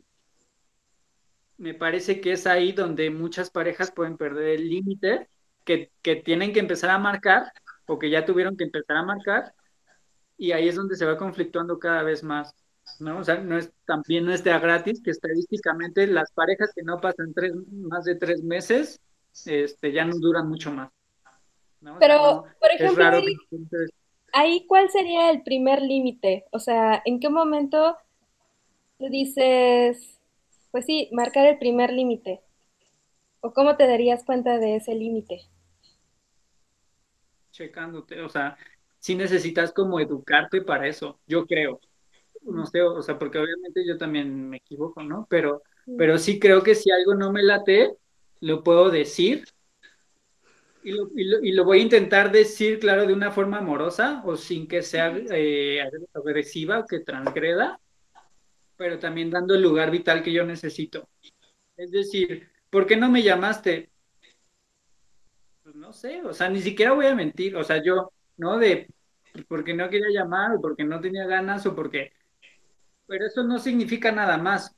[1.62, 5.30] me parece que es ahí donde muchas parejas pueden perder el límite
[5.64, 7.54] que, que, tienen que empezar a marcar
[7.86, 9.54] o que ya tuvieron que empezar a marcar
[10.38, 12.56] y ahí es donde se va conflictuando cada vez más.
[13.00, 13.20] ¿no?
[13.20, 17.00] O sea, no es, también no es de gratis que estadísticamente las parejas que no
[17.00, 19.00] pasan tres, más de tres meses
[19.46, 20.90] este, ya no duran mucho más.
[21.80, 22.00] ¿no?
[22.00, 23.22] Pero, por ejemplo,
[24.34, 26.46] ahí cuál sería el primer límite?
[26.52, 27.98] O sea, ¿en qué momento
[28.98, 30.11] tú dices,
[30.72, 32.42] pues sí, marcar el primer límite?
[33.42, 35.42] ¿O cómo te darías cuenta de ese límite?
[37.52, 38.58] Checándote, o sea,
[39.00, 41.80] sí necesitas como educarte para eso, yo creo.
[42.44, 45.28] No sé, o sea, porque obviamente yo también me equivoco, ¿no?
[45.30, 45.62] Pero,
[45.98, 47.96] pero sí creo que si algo no me late,
[48.40, 49.46] lo puedo decir
[50.84, 54.68] y lo, y, lo, voy a intentar decir, claro, de una forma amorosa o sin
[54.68, 55.80] que sea eh,
[56.14, 57.80] agresiva o que transgreda,
[58.82, 61.08] pero también dando el lugar vital que yo necesito.
[61.78, 63.92] Es decir, ¿por qué no me llamaste?
[65.62, 68.58] Pues no sé, o sea, ni siquiera voy a mentir, o sea, yo, ¿no?
[68.58, 68.88] De
[69.48, 72.12] porque no quería llamar o porque no tenía ganas o porque...
[73.06, 74.76] Pero eso no significa nada más.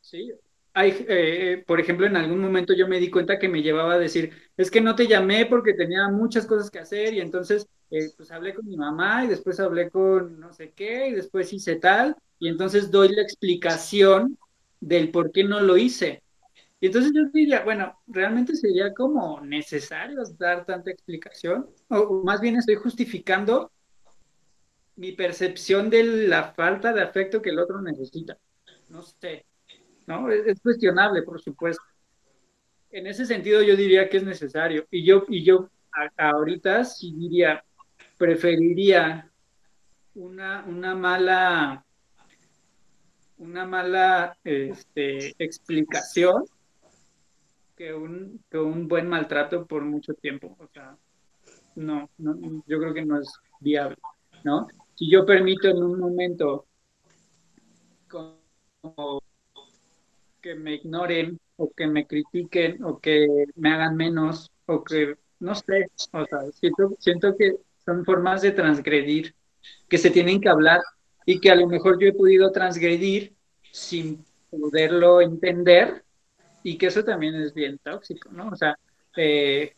[0.00, 0.32] Sí,
[0.72, 3.98] hay, eh, por ejemplo, en algún momento yo me di cuenta que me llevaba a
[3.98, 8.10] decir, es que no te llamé porque tenía muchas cosas que hacer y entonces eh,
[8.16, 11.76] pues hablé con mi mamá y después hablé con no sé qué y después hice
[11.76, 14.38] tal y entonces doy la explicación
[14.80, 16.22] del por qué no lo hice.
[16.80, 22.56] Y entonces yo diría, bueno, realmente sería como necesario dar tanta explicación o más bien
[22.56, 23.72] estoy justificando
[24.98, 28.36] mi percepción de la falta de afecto que el otro necesita.
[28.88, 29.46] No sé,
[30.06, 30.30] ¿no?
[30.30, 31.82] Es, cuestionable, por supuesto.
[32.90, 34.86] En ese sentido yo diría que es necesario.
[34.90, 35.70] Y yo, y yo
[36.16, 37.64] ahorita sí diría,
[38.18, 39.30] preferiría
[40.14, 41.84] una, una mala
[43.38, 46.44] una mala este, explicación
[47.76, 50.56] que un, que un buen maltrato por mucho tiempo.
[50.58, 50.96] O sea,
[51.76, 53.96] no, no, yo creo que no es viable,
[54.44, 54.66] ¿no?
[54.96, 56.66] Si yo permito en un momento
[58.08, 59.22] como
[60.40, 65.54] que me ignoren o que me critiquen o que me hagan menos o que, no
[65.54, 67.56] sé, o sea, siento, siento que
[67.88, 69.34] son formas de transgredir
[69.88, 70.82] que se tienen que hablar
[71.24, 73.34] y que a lo mejor yo he podido transgredir
[73.72, 76.04] sin poderlo entender
[76.62, 78.48] y que eso también es bien tóxico, ¿no?
[78.48, 78.78] O sea,
[79.16, 79.74] eh,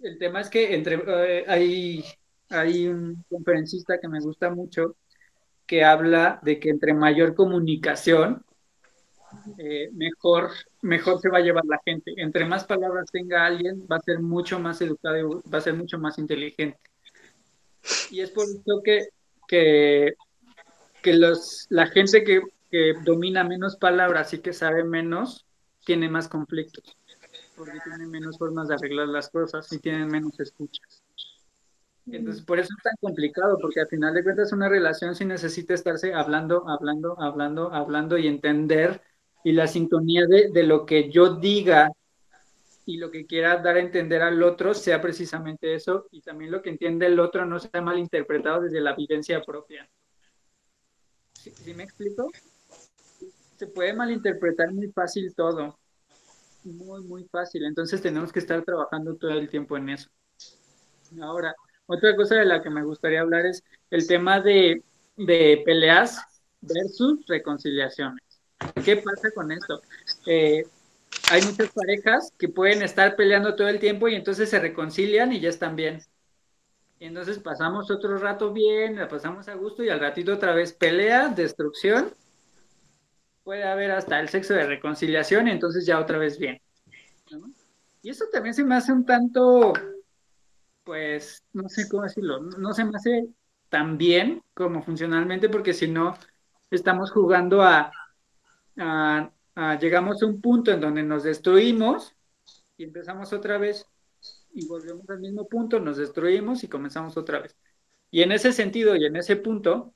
[0.00, 2.04] el tema es que entre eh, hay,
[2.50, 4.96] hay un conferencista que me gusta mucho
[5.66, 8.44] que habla de que entre mayor comunicación
[9.58, 10.50] eh, mejor,
[10.82, 12.14] mejor se va a llevar la gente.
[12.16, 15.98] Entre más palabras tenga alguien, va a ser mucho más educado, va a ser mucho
[15.98, 16.78] más inteligente.
[18.10, 19.08] Y es por eso que,
[19.46, 20.14] que,
[21.02, 25.46] que los, la gente que, que domina menos palabras y que sabe menos,
[25.84, 26.96] tiene más conflictos,
[27.56, 31.02] porque tiene menos formas de arreglar las cosas y tienen menos escuchas.
[32.10, 35.74] Entonces, por eso es tan complicado, porque al final de cuentas una relación sí necesita
[35.74, 39.02] estarse hablando, hablando, hablando, hablando y entender
[39.44, 41.90] y la sintonía de, de, lo que yo diga
[42.86, 46.62] y lo que quiera dar a entender al otro sea precisamente eso y también lo
[46.62, 49.88] que entiende el otro no sea malinterpretado desde la vivencia propia.
[51.34, 52.30] ¿Sí, ¿sí me explico?
[53.56, 55.78] Se puede malinterpretar muy fácil todo,
[56.64, 57.64] muy, muy fácil.
[57.64, 60.08] Entonces tenemos que estar trabajando todo el tiempo en eso.
[61.20, 61.54] Ahora,
[61.86, 64.82] otra cosa de la que me gustaría hablar es el tema de,
[65.16, 66.20] de peleas
[66.60, 68.27] versus reconciliaciones.
[68.84, 69.82] ¿Qué pasa con esto?
[70.26, 70.64] Eh,
[71.30, 75.40] hay muchas parejas que pueden estar peleando todo el tiempo y entonces se reconcilian y
[75.40, 76.00] ya están bien.
[77.00, 80.72] Y entonces pasamos otro rato bien, la pasamos a gusto y al ratito otra vez
[80.72, 82.12] pelea, destrucción.
[83.44, 86.60] Puede haber hasta el sexo de reconciliación y entonces ya otra vez bien.
[88.02, 89.72] Y eso también se me hace un tanto,
[90.84, 93.28] pues, no sé cómo decirlo, no se me hace
[93.68, 96.14] tan bien como funcionalmente porque si no,
[96.70, 97.92] estamos jugando a
[98.78, 99.30] ah,
[99.80, 102.14] llegamos a un punto en donde nos destruimos
[102.76, 103.86] y empezamos otra vez
[104.52, 107.56] y volvemos al mismo punto, nos destruimos y comenzamos otra vez.
[108.10, 109.92] Y en ese sentido y en ese punto,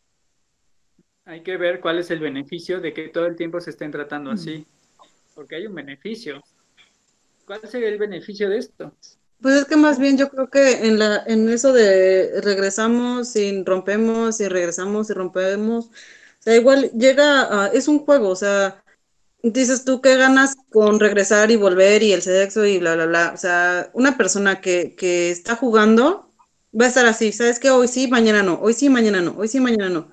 [1.24, 4.30] hay que ver cuál es el beneficio de que todo el tiempo se estén tratando
[4.30, 4.66] así,
[5.34, 6.42] porque hay un beneficio.
[7.46, 8.94] ¿Cuál sería el beneficio de esto?
[9.40, 13.64] Pues es que más bien yo creo que en la en eso de regresamos y
[13.64, 15.90] rompemos y regresamos y rompemos,
[16.42, 18.82] o sea, igual llega a, es un juego, o sea,
[19.44, 23.30] dices tú qué ganas con regresar y volver y el sexo y bla bla bla,
[23.32, 26.32] o sea, una persona que, que está jugando
[26.78, 27.70] va a estar así, ¿sabes qué?
[27.70, 30.10] Hoy sí, mañana no, hoy sí, mañana no, hoy sí, mañana no.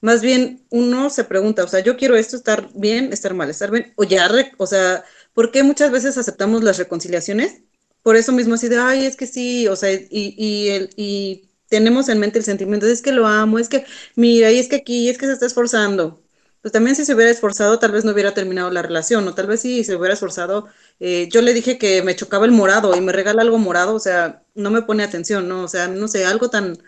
[0.00, 3.72] Más bien uno se pregunta, o sea, yo quiero esto, estar bien, estar mal, estar
[3.72, 7.62] bien, o ya, o sea, ¿por qué muchas veces aceptamos las reconciliaciones?
[8.04, 11.48] Por eso mismo así de, ay, es que sí, o sea, y, y, el, y
[11.72, 14.76] tenemos en mente el sentimiento es que lo amo, es que, mira, y es que
[14.76, 16.22] aquí, es que se está esforzando.
[16.60, 19.46] Pues también si se hubiera esforzado, tal vez no hubiera terminado la relación, o tal
[19.48, 20.68] vez si se hubiera esforzado,
[21.00, 23.98] eh, yo le dije que me chocaba el morado y me regala algo morado, o
[24.00, 25.64] sea, no me pone atención, ¿no?
[25.64, 26.78] O sea, no sé, algo tan,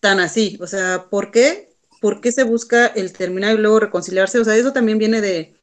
[0.00, 1.70] tan así, o sea, ¿por qué?
[2.00, 4.40] ¿Por qué se busca el terminar y luego reconciliarse?
[4.40, 5.56] O sea, eso también viene de,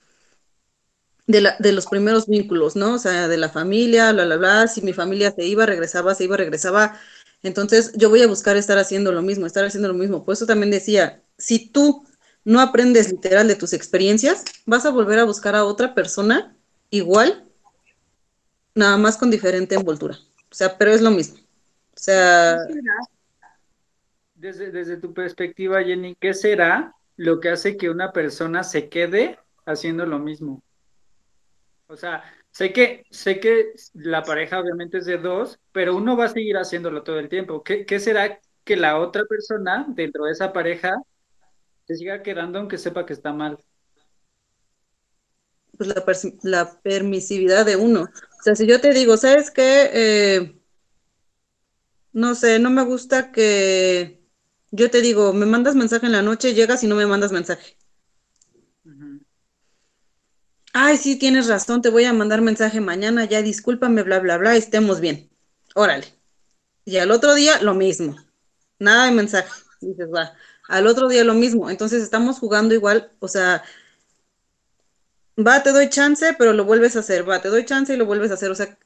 [1.27, 2.95] de, la, de los primeros vínculos, ¿no?
[2.95, 6.23] O sea, de la familia, bla, bla, bla, si mi familia se iba, regresaba, se
[6.25, 6.99] iba, regresaba.
[7.43, 10.25] Entonces, yo voy a buscar estar haciendo lo mismo, estar haciendo lo mismo.
[10.25, 12.05] Por eso también decía, si tú
[12.43, 16.55] no aprendes literal de tus experiencias, vas a volver a buscar a otra persona
[16.89, 17.45] igual,
[18.75, 20.17] nada más con diferente envoltura.
[20.51, 21.37] O sea, pero es lo mismo.
[21.37, 22.57] O sea...
[24.35, 29.37] Desde, desde tu perspectiva, Jenny, ¿qué será lo que hace que una persona se quede
[29.65, 30.63] haciendo lo mismo?
[31.87, 32.23] O sea,
[32.59, 36.57] sé que, sé que la pareja obviamente es de dos, pero uno va a seguir
[36.57, 37.63] haciéndolo todo el tiempo.
[37.63, 41.01] ¿Qué, qué será que la otra persona dentro de esa pareja
[41.87, 43.57] se siga quedando aunque sepa que está mal?
[45.77, 46.03] Pues la,
[46.43, 48.01] la permisividad de uno.
[48.01, 49.89] O sea, si yo te digo, ¿sabes qué?
[49.93, 50.61] Eh,
[52.11, 54.21] no sé, no me gusta que
[54.71, 57.77] yo te digo, me mandas mensaje en la noche, llegas y no me mandas mensaje
[60.73, 64.55] ay, sí, tienes razón, te voy a mandar mensaje mañana, ya discúlpame, bla, bla, bla,
[64.55, 65.29] estemos bien.
[65.75, 66.07] Órale.
[66.85, 68.15] Y al otro día lo mismo.
[68.79, 69.49] Nada de mensaje.
[69.81, 70.33] Dices, va.
[70.67, 71.69] Al otro día lo mismo.
[71.69, 73.63] Entonces estamos jugando igual, o sea,
[75.37, 78.05] va, te doy chance, pero lo vuelves a hacer, va, te doy chance y lo
[78.05, 78.51] vuelves a hacer.
[78.51, 78.77] O sea,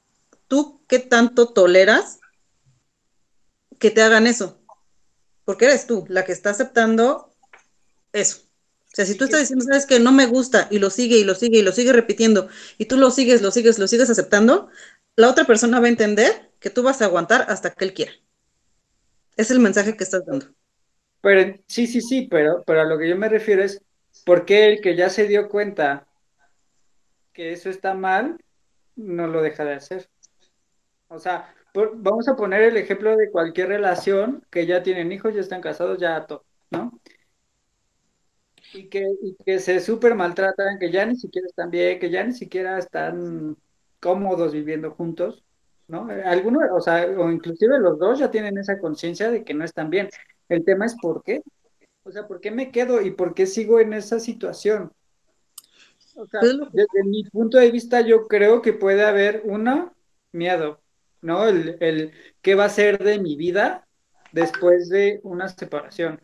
[0.47, 2.19] ¿tú qué tanto toleras
[3.79, 4.61] que te hagan eso?
[5.45, 7.33] Porque eres tú la que está aceptando
[8.11, 8.42] eso.
[8.93, 11.23] O sea, si tú estás diciendo, sabes que no me gusta y lo sigue y
[11.23, 14.69] lo sigue y lo sigue repitiendo y tú lo sigues, lo sigues, lo sigues aceptando,
[15.15, 18.11] la otra persona va a entender que tú vas a aguantar hasta que él quiera.
[19.35, 20.45] Es el mensaje que estás dando.
[21.21, 23.81] Pero sí, sí, sí, pero, pero a lo que yo me refiero es,
[24.25, 26.05] ¿por qué el que ya se dio cuenta
[27.33, 28.37] que eso está mal,
[28.95, 30.07] no lo deja de hacer?
[31.07, 31.51] O sea,
[31.95, 35.97] vamos a poner el ejemplo de cualquier relación que ya tienen hijos, ya están casados,
[35.97, 36.99] ya todo, ¿no?
[38.73, 42.23] Y que, y que se súper maltratan, que ya ni siquiera están bien, que ya
[42.23, 43.57] ni siquiera están
[43.99, 45.43] cómodos viviendo juntos,
[45.87, 46.07] ¿no?
[46.25, 49.89] Algunos, o sea, o inclusive los dos ya tienen esa conciencia de que no están
[49.89, 50.09] bien.
[50.49, 51.41] El tema es por qué.
[52.03, 54.91] O sea, ¿por qué me quedo y por qué sigo en esa situación?
[56.15, 59.95] O sea, desde mi punto de vista, yo creo que puede haber uno,
[60.31, 60.81] miedo,
[61.21, 61.47] ¿no?
[61.47, 63.87] El, el qué va a ser de mi vida
[64.31, 66.21] después de una separación.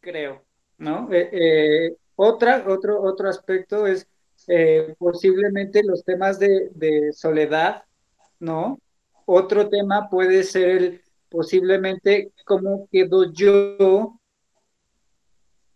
[0.00, 0.47] Creo.
[0.78, 1.12] ¿No?
[1.12, 4.08] Eh, eh, otra, otro, otro aspecto es
[4.46, 7.84] eh, posiblemente los temas de, soledad,
[8.38, 8.78] ¿no?
[9.26, 14.18] Otro tema puede ser el posiblemente cómo quedo yo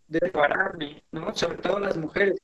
[0.09, 1.35] de separarme, ¿no?
[1.35, 2.38] Sobre todo las mujeres,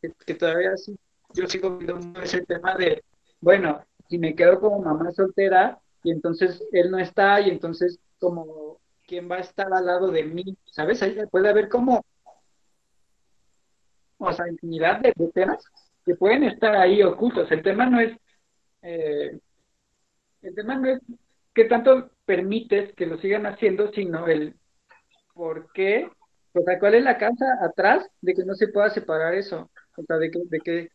[0.00, 0.96] que, todavía sí,
[1.34, 3.02] yo sigo viendo ese tema de,
[3.40, 8.79] bueno, si me quedo como mamá soltera y entonces él no está y entonces como
[9.10, 11.02] quién va a estar al lado de mí, ¿sabes?
[11.02, 12.04] Ahí puede haber como,
[14.18, 15.64] o sea, infinidad de, temas
[16.06, 17.50] que pueden estar ahí ocultos.
[17.50, 18.16] El tema no es,
[18.82, 19.36] eh,
[20.42, 21.00] el tema no es
[21.52, 24.54] qué tanto permites que lo sigan haciendo, sino el
[25.34, 26.08] por qué,
[26.52, 30.02] o sea, cuál es la causa atrás de que no se pueda separar eso, o
[30.04, 30.88] sea, de que, de que,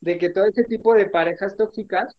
[0.00, 2.16] de que todo ese tipo de parejas tóxicas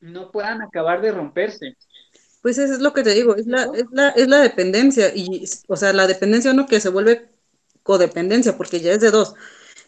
[0.00, 1.76] no puedan acabar de romperse.
[2.42, 5.44] Pues eso es lo que te digo, es la, es la, es la dependencia, y,
[5.68, 7.30] o sea, la dependencia no que se vuelve
[7.84, 9.34] codependencia, porque ya es de dos.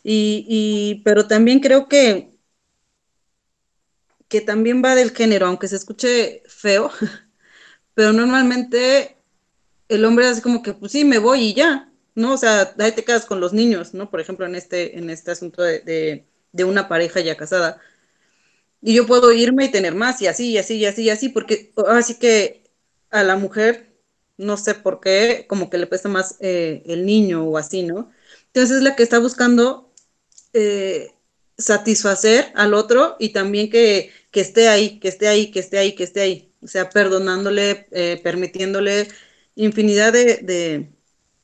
[0.05, 2.31] Y, y, pero también creo que,
[4.29, 6.91] que también va del género, aunque se escuche feo,
[7.95, 9.19] pero normalmente
[9.89, 11.91] el hombre hace como que, pues sí, me voy y ya.
[12.15, 12.35] ¿no?
[12.35, 14.11] O sea, ahí te quedas con los niños, ¿no?
[14.11, 17.81] Por ejemplo, en este, en este asunto de, de, una pareja ya casada.
[18.87, 21.31] Y yo puedo irme y tener más, y así, y así, y así, y así,
[21.31, 22.65] porque así que
[23.11, 23.97] a la mujer,
[24.37, 28.13] no sé por qué, como que le pesa más eh, el niño o así, ¿no?
[28.49, 29.91] Entonces es la que está buscando
[30.53, 31.15] eh,
[31.57, 35.95] satisfacer al otro y también que, que, esté ahí, que esté ahí, que esté ahí,
[35.95, 36.53] que esté ahí.
[36.61, 39.09] O sea, perdonándole, eh, permitiéndole
[39.55, 40.91] infinidad de,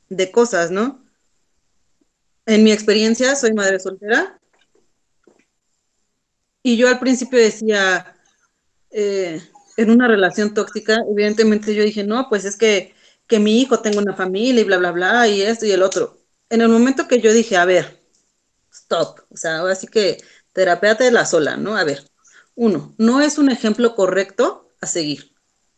[0.09, 1.05] de, cosas, ¿no?
[2.47, 4.39] En mi experiencia, soy madre soltera.
[6.63, 8.17] Y yo al principio decía,
[8.91, 9.41] eh,
[9.77, 12.95] en una relación tóxica, evidentemente yo dije, no, pues es que,
[13.27, 16.19] que mi hijo tenga una familia y bla, bla, bla, y esto y el otro.
[16.51, 18.03] En el momento que yo dije, a ver,
[18.73, 19.21] stop.
[19.31, 20.19] O sea, ahora sí que
[20.53, 21.77] terapéate de la sola, ¿no?
[21.77, 22.05] A ver,
[22.55, 25.35] uno, no es un ejemplo correcto a seguir,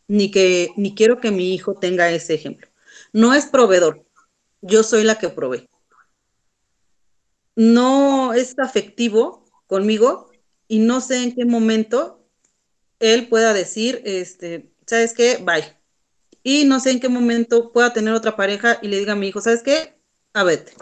[0.07, 2.67] ni que ni quiero que mi hijo tenga ese ejemplo.
[3.13, 4.05] No es proveedor,
[4.61, 5.69] yo soy la que provee.
[7.55, 10.32] No es afectivo conmigo
[10.73, 12.27] y no sé en qué momento
[12.99, 15.37] él pueda decir, este, ¿sabes qué?
[15.37, 15.77] Bye.
[16.41, 19.27] Y no sé en qué momento pueda tener otra pareja y le diga a mi
[19.27, 19.99] hijo, ¿sabes qué?
[20.33, 20.73] A vete.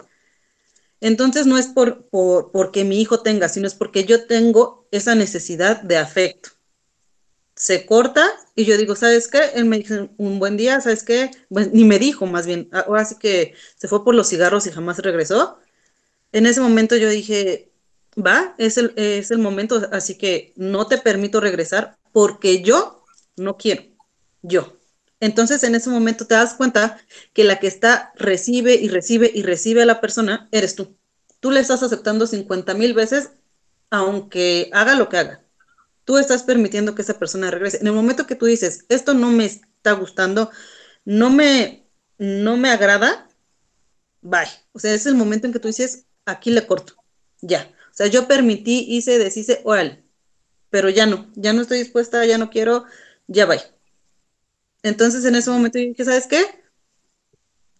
[1.02, 5.14] Entonces no es por, por, porque mi hijo tenga, sino es porque yo tengo esa
[5.14, 6.48] necesidad de afecto.
[7.54, 8.26] Se corta
[8.56, 9.42] y yo digo, ¿sabes qué?
[9.56, 11.32] Él me dice un buen día, ¿sabes qué?
[11.50, 15.00] ni me dijo más bien, ahora sí que se fue por los cigarros y jamás
[15.00, 15.58] regresó.
[16.32, 17.71] En ese momento yo dije,
[18.16, 23.04] va, es el, es el momento, así que no te permito regresar porque yo
[23.36, 23.84] no quiero,
[24.42, 24.78] yo.
[25.20, 26.98] Entonces en ese momento te das cuenta
[27.32, 30.96] que la que está recibe y recibe y recibe a la persona eres tú.
[31.40, 33.30] Tú le estás aceptando 50 mil veces,
[33.90, 35.44] aunque haga lo que haga.
[36.04, 37.78] Tú estás permitiendo que esa persona regrese.
[37.78, 40.50] En el momento que tú dices, esto no me está gustando,
[41.04, 41.86] no me,
[42.18, 43.28] no me agrada,
[44.22, 44.48] bye.
[44.72, 46.94] O sea, es el momento en que tú dices, aquí le corto.
[47.40, 47.72] Ya.
[47.92, 50.02] O sea, yo permití, hice, deshice, órale.
[50.70, 52.84] Pero ya no, ya no estoy dispuesta, ya no quiero,
[53.26, 53.60] ya bye.
[54.82, 56.42] Entonces en ese momento dije, ¿sabes qué?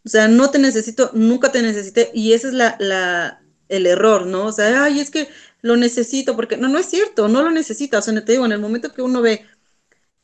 [0.04, 4.26] O sea, no te necesito, nunca te necesité, y ese es la, la, el error,
[4.26, 4.46] ¿no?
[4.46, 5.28] O sea, ay, es que
[5.62, 7.98] lo necesito, porque no, no es cierto, no lo necesita.
[7.98, 9.46] O sea, te digo, en el momento que uno ve,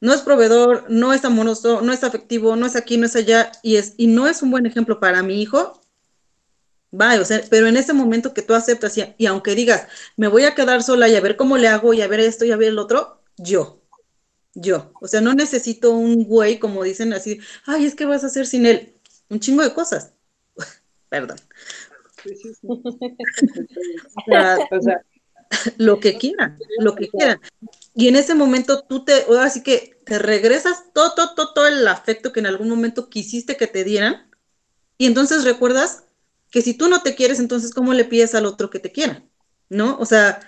[0.00, 3.52] no es proveedor, no es amoroso, no es afectivo, no es aquí, no es allá,
[3.62, 5.80] y, es, y no es un buen ejemplo para mi hijo,
[6.92, 10.28] va, o sea, pero en ese momento que tú aceptas, y, y aunque digas, me
[10.28, 12.52] voy a quedar sola y a ver cómo le hago, y a ver esto y
[12.52, 13.82] a ver el otro, yo,
[14.54, 14.92] yo.
[15.00, 18.46] O sea, no necesito un güey, como dicen así, ay, es que vas a hacer
[18.46, 20.12] sin él un chingo de cosas.
[21.08, 21.38] Perdón.
[22.62, 22.98] o,
[24.80, 25.02] sea,
[25.76, 27.40] lo que quieran, lo que quieran.
[27.94, 31.86] Y en ese momento tú te, así que te regresas todo, todo, todo, todo el
[31.86, 34.30] afecto que en algún momento quisiste que te dieran.
[34.98, 36.04] Y entonces recuerdas
[36.50, 39.22] que si tú no te quieres, entonces ¿cómo le pides al otro que te quiera?
[39.68, 39.98] ¿No?
[39.98, 40.40] O sea,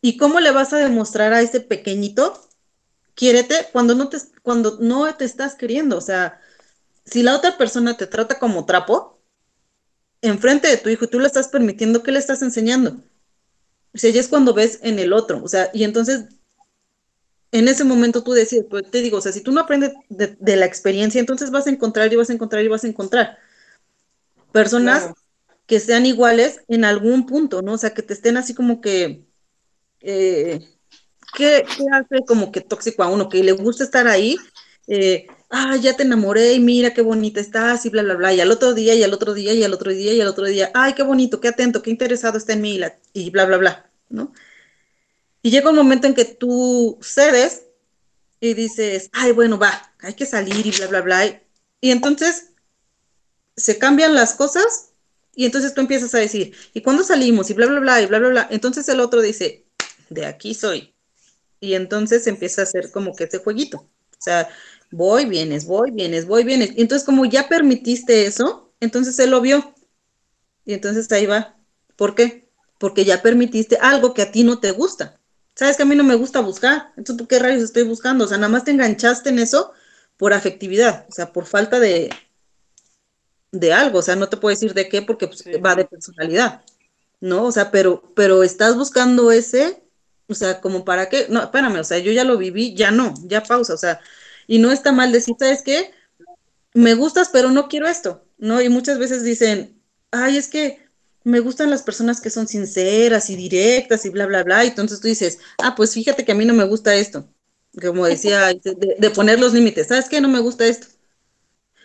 [0.00, 2.44] ¿y cómo le vas a demostrar a ese pequeñito
[3.14, 5.96] quiérete cuando no te, cuando no te estás queriendo.
[5.96, 6.40] O sea,
[7.04, 9.20] si la otra persona te trata como trapo,
[10.22, 12.96] enfrente de tu hijo tú le estás permitiendo, ¿qué le estás enseñando?
[13.94, 15.42] O sea, ya es cuando ves en el otro.
[15.42, 16.24] O sea, y entonces
[17.52, 20.56] en ese momento tú decides, pues te digo, o sea, si tú no aprendes de,
[20.56, 23.38] la experiencia, entonces vas a encontrar y vas a encontrar y vas a encontrar
[24.54, 25.10] personas
[25.66, 27.72] que sean iguales en algún punto, ¿no?
[27.72, 29.24] O sea, que te estén así como que
[30.00, 30.60] eh,
[31.36, 33.28] ¿qué, hace como que tóxico a uno?
[33.28, 34.36] Que le gusta estar ahí,
[34.86, 38.40] eh, ah, ya te enamoré y mira qué bonita estás y bla, bla, bla, y
[38.40, 40.70] al otro día y al otro día y al otro día y al otro día,
[40.72, 42.80] ay, qué bonito, qué atento, qué interesado está en mí
[43.12, 44.32] y bla, bla, bla, ¿no?
[45.42, 47.64] Y llega un momento en que tú cedes
[48.38, 51.42] y dices, ay, bueno, va, hay que salir y bla, bla, bla.
[51.80, 52.53] Y entonces
[53.56, 54.90] se cambian las cosas
[55.34, 57.50] y entonces tú empiezas a decir, ¿y cuándo salimos?
[57.50, 58.48] Y bla, bla, bla, y bla, bla, bla.
[58.50, 59.66] Entonces el otro dice,
[60.10, 60.94] de aquí soy
[61.60, 63.78] y entonces empieza a hacer como que ese jueguito.
[63.78, 64.48] O sea,
[64.90, 66.72] voy, vienes, voy, vienes, voy, vienes.
[66.76, 69.74] Y entonces como ya permitiste eso, entonces él lo vio.
[70.64, 71.56] Y entonces ahí va.
[71.96, 72.48] ¿Por qué?
[72.78, 75.18] Porque ya permitiste algo que a ti no te gusta.
[75.54, 76.92] Sabes que a mí no me gusta buscar.
[76.96, 78.24] Entonces, ¿por qué rayos estoy buscando?
[78.24, 79.72] O sea, nada más te enganchaste en eso
[80.16, 82.10] por afectividad, o sea, por falta de,
[83.58, 83.98] de algo.
[84.00, 86.62] O sea, no te puedo decir de qué porque pues, va de personalidad.
[87.20, 87.44] ¿No?
[87.44, 89.84] O sea, pero, pero estás buscando ese
[90.26, 93.14] o sea, como para qué, no, espérame, o sea, yo ya lo viví, ya no,
[93.24, 94.00] ya pausa, o sea,
[94.46, 95.90] y no está mal decir, ¿sabes qué?
[96.72, 98.60] Me gustas, pero no quiero esto, ¿no?
[98.62, 99.80] Y muchas veces dicen,
[100.10, 100.82] ay, es que
[101.24, 105.00] me gustan las personas que son sinceras y directas y bla, bla, bla, y entonces
[105.00, 107.28] tú dices, ah, pues fíjate que a mí no me gusta esto,
[107.80, 110.20] como decía, de, poner los límites, ¿sabes qué?
[110.20, 110.86] No me gusta esto.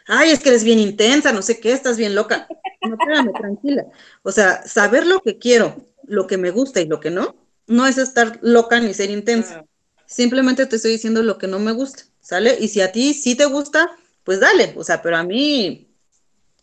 [0.09, 2.47] Ay, es que eres bien intensa, no sé qué, estás bien loca.
[2.81, 3.85] No, espérame, tranquila.
[4.23, 7.35] O sea, saber lo que quiero, lo que me gusta y lo que no,
[7.67, 9.63] no es estar loca ni ser intensa.
[10.05, 12.57] Simplemente te estoy diciendo lo que no me gusta, ¿sale?
[12.59, 13.91] Y si a ti sí te gusta,
[14.23, 15.87] pues dale, o sea, pero a mí,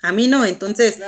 [0.02, 0.98] a mí no, entonces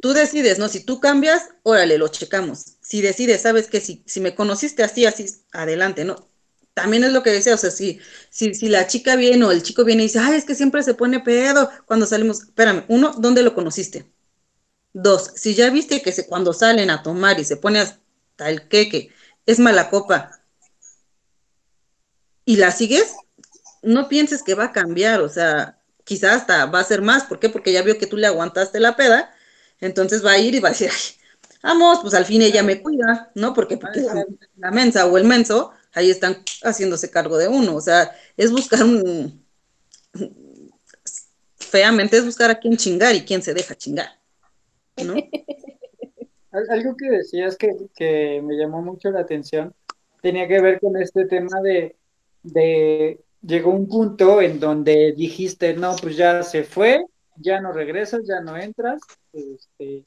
[0.00, 0.68] tú decides, ¿no?
[0.68, 2.76] Si tú cambias, órale, lo checamos.
[2.80, 6.28] Si decides, sabes que si, si me conociste así, así, adelante, ¿no?
[6.74, 8.00] También es lo que decía, o sea, si,
[8.30, 10.82] si, si la chica viene o el chico viene y dice, ay, es que siempre
[10.82, 14.10] se pone pedo cuando salimos, espérame, uno, ¿dónde lo conociste?
[14.92, 18.68] Dos, si ya viste que se, cuando salen a tomar y se pone hasta el
[18.68, 19.10] queque,
[19.46, 20.44] es mala copa,
[22.44, 23.14] y la sigues,
[23.82, 27.24] no pienses que va a cambiar, o sea, quizás hasta va a ser más.
[27.24, 27.48] ¿Por qué?
[27.48, 29.34] Porque ya vio que tú le aguantaste la peda,
[29.80, 31.16] entonces va a ir y va a decir, ay,
[31.62, 33.54] vamos, pues al fin ella me cuida, ¿no?
[33.54, 34.24] Porque, porque la,
[34.56, 38.82] la, mensa o el menso, ahí están haciéndose cargo de uno, o sea, es buscar
[38.84, 39.44] un...
[41.56, 44.08] Feamente es buscar a quién chingar y quién se deja chingar,
[45.04, 45.14] ¿no?
[46.70, 49.74] Algo que decías que, que me llamó mucho la atención
[50.22, 51.96] tenía que ver con este tema de
[52.44, 57.04] de llegó un punto en donde dijiste, no, pues ya se fue,
[57.36, 59.00] ya no regresas, ya no entras,
[59.32, 60.04] este,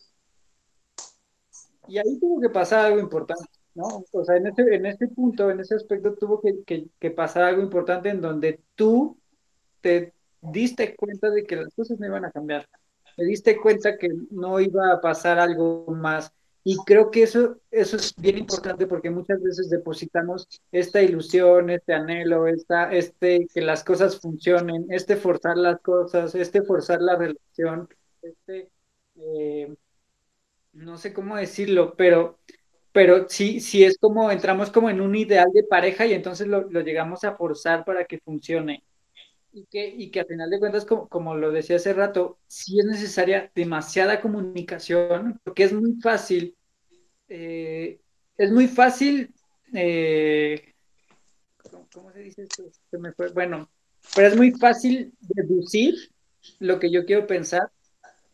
[1.87, 4.03] y ahí tuvo que pasar algo importante, ¿no?
[4.11, 7.43] O sea, en ese, en ese punto, en ese aspecto, tuvo que, que, que pasar
[7.43, 9.17] algo importante en donde tú
[9.81, 12.67] te diste cuenta de que las cosas no iban a cambiar,
[13.15, 16.33] te diste cuenta que no iba a pasar algo más
[16.69, 21.93] y creo que eso, eso es bien importante porque muchas veces depositamos esta ilusión, este
[21.93, 27.87] anhelo, esta, este que las cosas funcionen, este forzar las cosas, este forzar la relación,
[28.21, 28.69] este,
[29.15, 29.73] eh,
[30.73, 32.39] no sé cómo decirlo, pero,
[32.97, 36.67] pero sí, sí es como entramos como en un ideal de pareja y entonces lo,
[36.67, 38.83] lo llegamos a forzar para que funcione.
[39.53, 42.79] Y que, y que a final de cuentas, como, como lo decía hace rato, sí
[42.79, 46.55] es necesaria demasiada comunicación, porque es muy fácil
[47.29, 47.99] eh,
[48.35, 49.31] es muy fácil,
[49.75, 50.73] eh,
[51.93, 52.63] ¿cómo, se dice esto?
[53.35, 53.69] Bueno,
[54.15, 55.93] pero es muy fácil deducir
[56.57, 57.69] lo que yo quiero pensar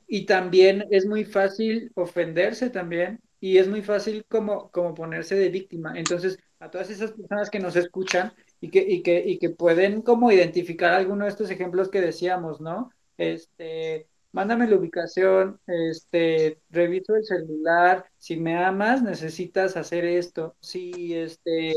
[0.07, 5.49] y también es muy fácil ofenderse también y es muy fácil como, como ponerse de
[5.49, 5.91] víctima.
[5.97, 8.31] Entonces, a todas esas personas que nos escuchan
[8.61, 12.61] y que, y que, y que pueden como identificar alguno de estos ejemplos que decíamos,
[12.61, 12.91] ¿no?
[13.17, 21.13] Este, mándame la ubicación, este, reviso el celular, si me amas, necesitas hacer esto, si,
[21.13, 21.73] este,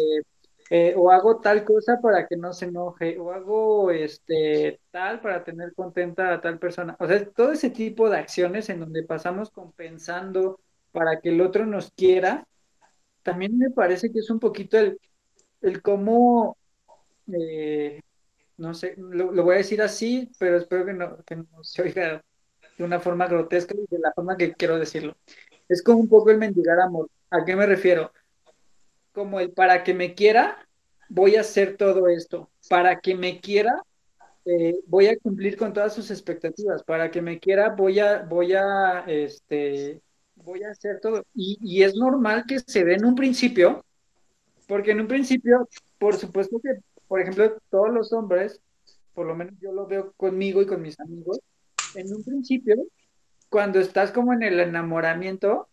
[0.71, 5.43] eh, o hago tal cosa para que no se enoje, o hago, este, tal para
[5.43, 6.97] tener contenta a tal persona.
[7.01, 10.61] O sea, todo ese tipo de acciones en donde pasamos compensando
[10.97, 12.47] para que el otro nos quiera,
[13.23, 14.99] también me parece que es un poquito el,
[15.61, 16.57] el cómo,
[17.31, 18.01] eh,
[18.57, 21.83] no sé, lo, lo, voy a decir así, pero espero que no, que no se
[21.83, 22.25] oiga
[22.79, 25.15] de una forma grotesca y de la forma que quiero decirlo.
[25.69, 27.11] Es como un poco el mendigar amor.
[27.29, 28.11] ¿A qué me refiero?
[29.13, 30.67] Como el para que me quiera,
[31.11, 32.49] voy a hacer todo esto.
[32.71, 33.83] Para que me quiera,
[34.47, 36.83] eh, voy a cumplir con todas sus expectativas.
[36.85, 40.01] Para que me quiera, voy a, voy a, este,
[40.47, 41.25] voy a hacer todo.
[41.35, 43.85] Y, y es normal que se dé en un principio,
[44.67, 45.69] porque en un principio,
[45.99, 46.79] por supuesto que,
[47.09, 48.61] por ejemplo, todos los hombres,
[49.13, 51.41] por lo menos yo lo veo conmigo y con mis amigos,
[51.95, 52.77] en un principio,
[53.51, 55.69] cuando estás como en el enamoramiento,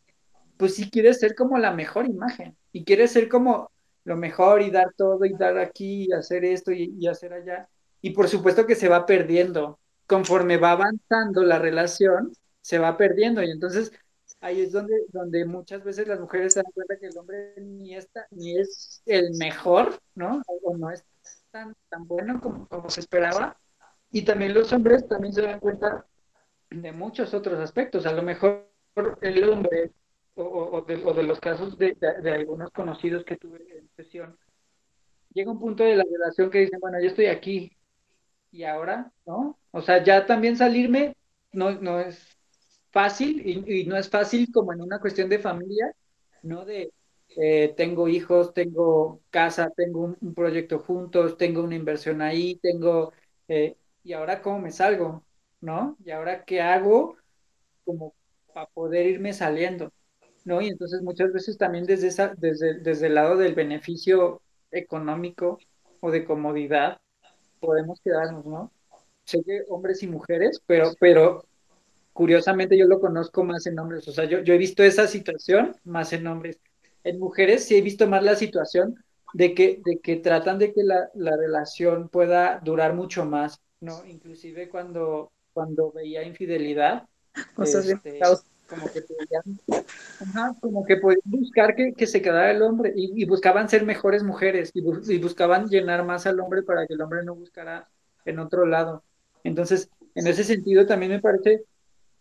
[0.57, 3.71] pues sí quieres ser como la mejor imagen y quieres ser como
[4.05, 7.67] lo mejor y dar todo y dar aquí y hacer esto y, hacer allá.
[8.01, 9.79] Y por supuesto que se va perdiendo.
[10.07, 13.41] Conforme va avanzando la relación, se va perdiendo.
[13.41, 13.91] Y entonces
[14.43, 17.95] ahí es donde, donde muchas veces las mujeres se dan cuenta que el hombre ni,
[17.95, 20.41] está, ni es el mejor, ¿no?
[20.63, 21.03] O no es
[21.49, 23.57] tan, tan bueno como, como se esperaba.
[24.11, 26.05] Y también los hombres también se dan cuenta
[26.69, 28.05] de muchos otros aspectos.
[28.05, 28.69] A lo mejor
[29.21, 29.91] el hombre,
[30.35, 34.37] o, de, los casos de, algunos conocidos que tuve en sesión,
[35.33, 37.77] llega un punto de la relación que dicen, bueno, yo estoy aquí
[38.51, 39.57] y ahora, ¿no?
[39.71, 41.15] O sea, ya también salirme
[41.53, 42.32] no, no es
[42.93, 45.93] fácil y, no es fácil como en una cuestión de familia,
[46.43, 46.63] ¿no?
[46.63, 46.93] De
[47.35, 53.11] eh, tengo hijos, tengo casa, tengo un, proyecto juntos, tengo una inversión ahí, tengo,
[53.47, 55.23] eh, y ahora cómo me salgo,
[55.59, 55.97] ¿no?
[56.05, 57.17] ¿Y ahora qué hago
[57.83, 58.13] como
[58.53, 59.91] para poder irme saliendo?
[60.45, 60.61] ¿No?
[60.61, 64.41] Y entonces muchas veces también desde, esa, desde, desde el lado del beneficio
[64.71, 65.57] económico
[66.01, 66.99] o de comodidad
[67.59, 68.71] podemos quedarnos, ¿no?
[69.23, 71.45] Sé que hombres y mujeres, pero, pero
[72.13, 75.75] curiosamente yo lo conozco más en hombres, o sea, yo, yo he visto esa situación
[75.83, 76.59] más en hombres.
[77.03, 78.95] En mujeres sí he visto más la situación
[79.33, 84.05] de que, de que tratan de que la, la relación pueda durar mucho más, ¿no?
[84.05, 87.07] Inclusive cuando cuando veía infidelidad,
[87.53, 88.19] Cosas este,
[88.67, 89.43] como que podían,
[90.19, 93.85] ajá, como que podían buscar que, que se quedara el hombre y, y buscaban ser
[93.85, 97.35] mejores mujeres y, bu- y buscaban llenar más al hombre para que el hombre no
[97.35, 97.87] buscara
[98.25, 99.03] en otro lado.
[99.43, 101.63] Entonces, en ese sentido también me parece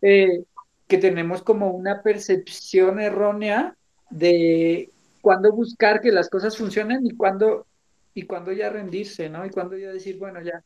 [0.02, 0.44] eh,
[0.86, 3.76] que tenemos como una percepción errónea
[4.10, 4.90] de
[5.22, 7.66] cuándo buscar que las cosas funcionen y cuándo,
[8.12, 9.46] y cuándo ya rendirse, ¿no?
[9.46, 10.62] Y cuándo ya decir, bueno, ya,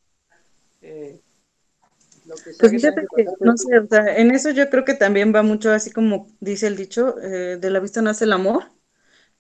[0.83, 1.21] eh,
[2.27, 4.85] lo que sea Pues que fíjate que no sé, o sea, en eso yo creo
[4.85, 8.33] que también va mucho así como dice el dicho, eh, de la vista nace el
[8.33, 8.65] amor,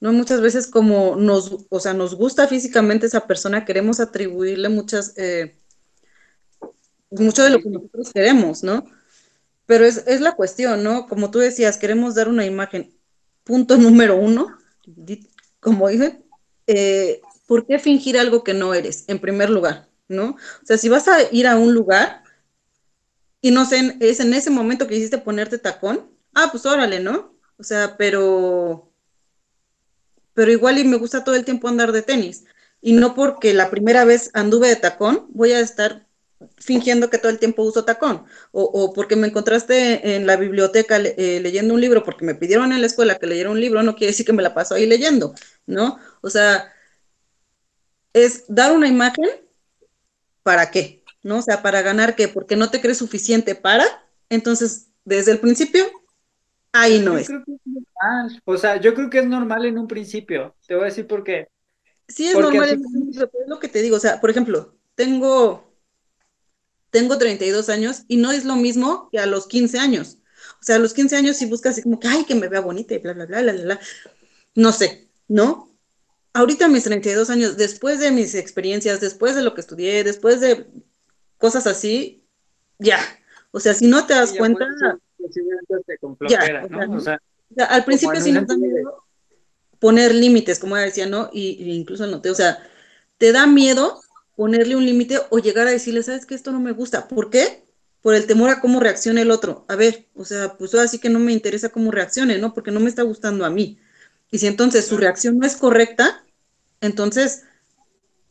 [0.01, 0.13] ¿no?
[0.13, 5.57] Muchas veces como nos, o sea, nos gusta físicamente esa persona, queremos atribuirle muchas, eh,
[7.11, 8.85] mucho de lo que nosotros queremos, ¿no?
[9.67, 11.07] Pero es, es la cuestión, ¿no?
[11.07, 12.97] Como tú decías, queremos dar una imagen.
[13.45, 14.57] Punto número uno,
[15.61, 16.23] como dije,
[16.67, 20.31] eh, ¿por qué fingir algo que no eres, en primer lugar, ¿no?
[20.31, 22.23] O sea, si vas a ir a un lugar
[23.41, 27.37] y no sé, es en ese momento que quisiste ponerte tacón, ah, pues órale, ¿no?
[27.59, 28.91] O sea, pero,
[30.35, 32.45] pero igual y me gusta todo el tiempo andar de tenis.
[32.81, 36.06] Y no porque la primera vez anduve de tacón, voy a estar
[36.59, 38.25] fingiendo que todo el tiempo uso tacón.
[38.53, 42.73] O, o porque me encontraste en la biblioteca eh, leyendo un libro, porque me pidieron
[42.73, 44.87] en la escuela que leyera un libro, no quiere decir que me la paso ahí
[44.87, 45.35] leyendo,
[45.67, 45.99] ¿no?
[46.21, 46.73] O sea,
[48.13, 49.27] es dar una imagen,
[50.43, 51.03] ¿para qué?
[51.23, 51.39] ¿No?
[51.39, 52.29] O sea, ¿para ganar qué?
[52.29, 53.85] Porque no te crees suficiente para,
[54.29, 55.85] entonces, desde el principio,
[56.73, 57.27] ahí no yo es.
[57.27, 60.75] creo que es normal, o sea, yo creo que es normal en un principio, te
[60.75, 61.49] voy a decir por qué,
[62.09, 64.21] Sí es porque normal, en un principio, pero es lo que te digo, o sea,
[64.21, 65.66] por ejemplo, tengo,
[66.91, 70.19] tengo 32 años y no es lo mismo que a los 15 años.
[70.61, 72.61] O sea, a los 15 años si buscas así como que, ay, que me vea
[72.61, 73.81] bonita y bla, bla, bla, bla, bla, bla.
[74.55, 75.71] No sé, ¿no?
[76.33, 80.67] Ahorita mis 32 años, después de mis experiencias, después de lo que estudié, después de
[81.39, 82.25] cosas así,
[82.79, 82.99] ya.
[83.51, 84.67] O sea, si no te das sí, cuenta,
[87.69, 89.05] al principio sí nos da miedo
[89.79, 91.31] poner límites, como decía, ¿no?
[91.33, 92.59] Y, y incluso noté, o sea,
[93.19, 94.01] te da miedo
[94.37, 96.35] ponerle un límite o llegar a decirle, ¿sabes qué?
[96.35, 97.09] Esto no me gusta.
[97.09, 97.65] ¿Por qué?
[98.03, 99.65] Por el temor a cómo reaccione el otro.
[99.69, 102.55] A ver, o sea, pues ahora sí que no me interesa cómo reaccione, ¿no?
[102.55, 103.79] Porque no me está gustando a mí.
[104.31, 106.23] Y si entonces su reacción no es correcta,
[106.81, 107.45] entonces,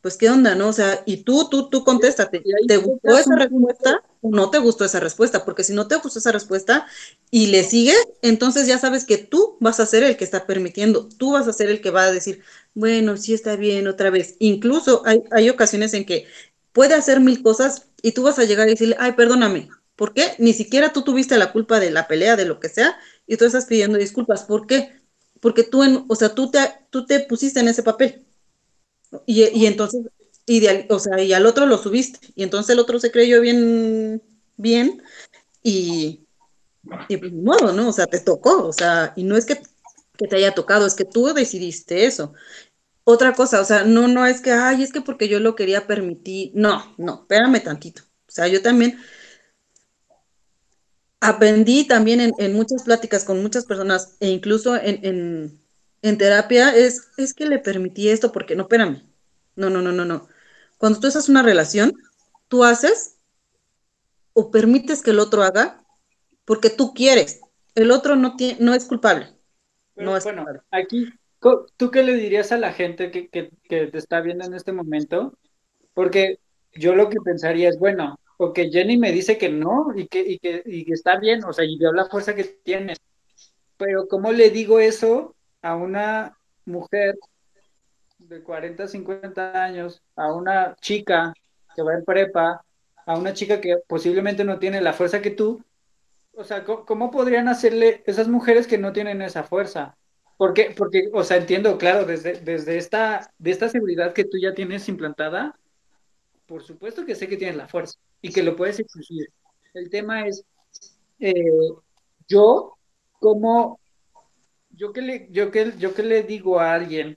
[0.00, 0.68] pues, ¿qué onda, no?
[0.68, 2.42] O sea, y tú, tú, tú contéstate.
[2.66, 5.44] ¿Te gustó esa respuesta no te gustó esa respuesta?
[5.44, 6.86] Porque si no te gustó esa respuesta
[7.30, 11.08] y le sigues, entonces ya sabes que tú vas a ser el que está permitiendo,
[11.08, 12.42] tú vas a ser el que va a decir,
[12.74, 14.36] bueno, sí está bien otra vez.
[14.38, 16.26] Incluso hay, hay ocasiones en que
[16.72, 19.68] puede hacer mil cosas y tú vas a llegar y decirle, ay, perdóname.
[19.96, 20.34] ¿Por qué?
[20.38, 23.44] Ni siquiera tú tuviste la culpa de la pelea, de lo que sea, y tú
[23.46, 24.44] estás pidiendo disculpas.
[24.44, 24.92] ¿Por qué?
[25.40, 26.58] Porque tú, en, o sea, tú te,
[26.90, 28.26] tú te pusiste en ese papel.
[29.26, 30.02] Y, y entonces,
[30.46, 32.20] y o sea, y al otro lo subiste.
[32.34, 34.22] Y entonces el otro se creyó bien,
[34.56, 35.02] bien,
[35.62, 36.26] y,
[37.08, 37.88] y pues, modo, ¿no?
[37.90, 38.66] O sea, te tocó.
[38.66, 39.62] O sea, y no es que,
[40.18, 42.34] que te haya tocado, es que tú decidiste eso.
[43.04, 45.86] Otra cosa, o sea, no, no es que, ay, es que porque yo lo quería
[45.86, 46.52] permitir.
[46.54, 48.02] No, no, espérame tantito.
[48.28, 48.98] O sea, yo también
[51.20, 55.60] aprendí también en, en muchas pláticas con muchas personas e incluso en, en,
[56.02, 59.02] en terapia, es, es que le permití esto porque, no, espérame.
[59.56, 60.28] No, no, no, no, no.
[60.78, 61.94] Cuando tú estás en una relación,
[62.48, 63.18] tú haces
[64.32, 65.84] o permites que el otro haga
[66.44, 67.40] porque tú quieres.
[67.74, 69.28] El otro no, tiene, no es culpable.
[69.96, 70.62] No es bueno, culpable.
[70.70, 71.12] aquí,
[71.76, 74.72] ¿tú qué le dirías a la gente que, que, que te está viendo en este
[74.72, 75.36] momento?
[75.94, 76.38] Porque
[76.74, 80.38] yo lo que pensaría es, bueno, ok, Jenny me dice que no y que, y
[80.38, 82.98] que, y que está bien, o sea, y veo la fuerza que tienes,
[83.76, 87.16] pero ¿cómo le digo eso a una mujer
[88.28, 91.32] de 40, 50 años, a una chica
[91.74, 92.64] que va en prepa,
[93.04, 95.62] a una chica que posiblemente no tiene la fuerza que tú?
[96.32, 99.96] O sea, ¿cómo, podrían hacerle esas mujeres que no tienen esa fuerza?
[100.36, 104.54] Porque, porque, o sea, entiendo, claro, desde, desde esta, de esta seguridad que tú ya
[104.54, 105.58] tienes implantada,
[106.46, 109.28] por supuesto que sé que tienes la fuerza y que lo puedes exigir.
[109.72, 110.44] El tema es,
[111.20, 111.32] eh,
[112.28, 112.76] yo,
[113.18, 113.80] como,
[114.70, 117.16] yo que le, yo que, yo que le digo a alguien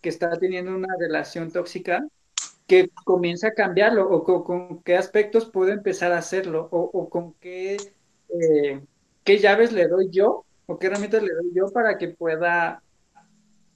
[0.00, 2.06] que está teniendo una relación tóxica,
[2.66, 7.34] que comience a cambiarlo, o con, qué aspectos puedo empezar a hacerlo, o, o con
[7.34, 7.76] qué,
[8.28, 8.80] eh,
[9.24, 12.82] qué llaves le doy yo, o qué herramientas le doy yo para que pueda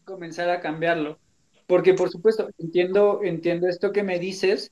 [0.05, 1.19] comenzar a cambiarlo.
[1.67, 4.71] Porque, por supuesto, entiendo, entiendo esto que me dices,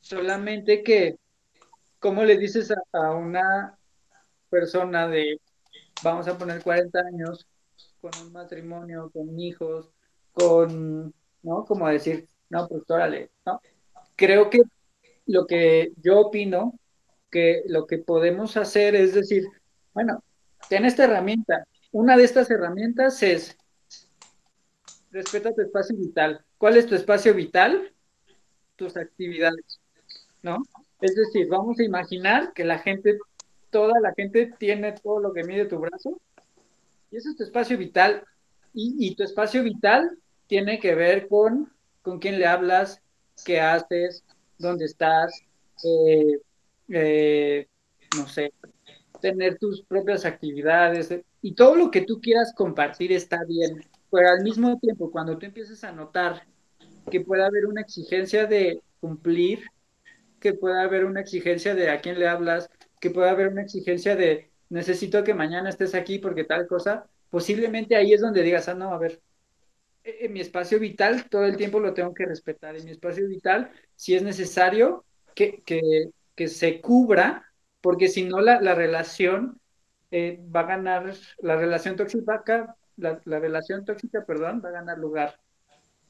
[0.00, 1.18] solamente que,
[1.98, 3.76] ¿cómo le dices a, a una
[4.48, 5.40] persona de,
[6.02, 7.46] vamos a poner 40 años,
[8.00, 9.90] con un matrimonio, con hijos,
[10.36, 11.64] con, ¿no?
[11.64, 13.58] Como decir, no, pues órale, ¿no?
[14.16, 14.60] Creo que
[15.24, 16.78] lo que yo opino,
[17.30, 19.44] que, lo que podemos hacer es decir,
[19.94, 20.22] bueno,
[20.68, 21.66] ten esta herramienta.
[21.90, 23.56] Una de estas herramientas es
[25.10, 26.44] respeta tu espacio vital.
[26.58, 27.94] ¿Cuál es tu espacio vital?
[28.76, 29.80] Tus actividades,
[30.42, 30.58] ¿no?
[31.00, 33.18] Es decir, vamos a imaginar que la gente,
[33.70, 36.20] toda la gente tiene todo lo que mide tu brazo
[37.10, 38.22] y ese es tu espacio vital.
[38.78, 41.76] Y, tu espacio vital tiene que ver con
[42.06, 43.02] con quién le hablas,
[43.44, 44.24] qué haces,
[44.58, 45.42] dónde estás,
[45.84, 46.40] eh,
[46.88, 47.66] eh,
[48.16, 48.52] no sé,
[49.20, 54.44] tener tus propias actividades y todo lo que tú quieras compartir está bien, pero al
[54.44, 56.46] mismo tiempo cuando tú empieces a notar
[57.10, 59.64] que puede haber una exigencia de cumplir,
[60.38, 62.70] que puede haber una exigencia de a quién le hablas,
[63.00, 67.96] que puede haber una exigencia de necesito que mañana estés aquí porque tal cosa, posiblemente
[67.96, 69.20] ahí es donde digas, ah, no, a ver,
[70.06, 72.76] en mi espacio vital todo el tiempo lo tengo que respetar.
[72.76, 75.04] En mi espacio vital, si es necesario
[75.34, 79.60] que, que, se cubra, porque si no la, la relación
[80.10, 84.98] eh, va a ganar, la relación tóxica, la, la, relación tóxica, perdón, va a ganar
[84.98, 85.38] lugar.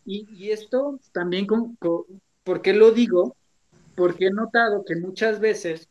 [0.05, 2.05] Y, y esto también, con, con,
[2.45, 3.37] ¿por qué lo digo?
[3.95, 5.89] Porque he notado que muchas veces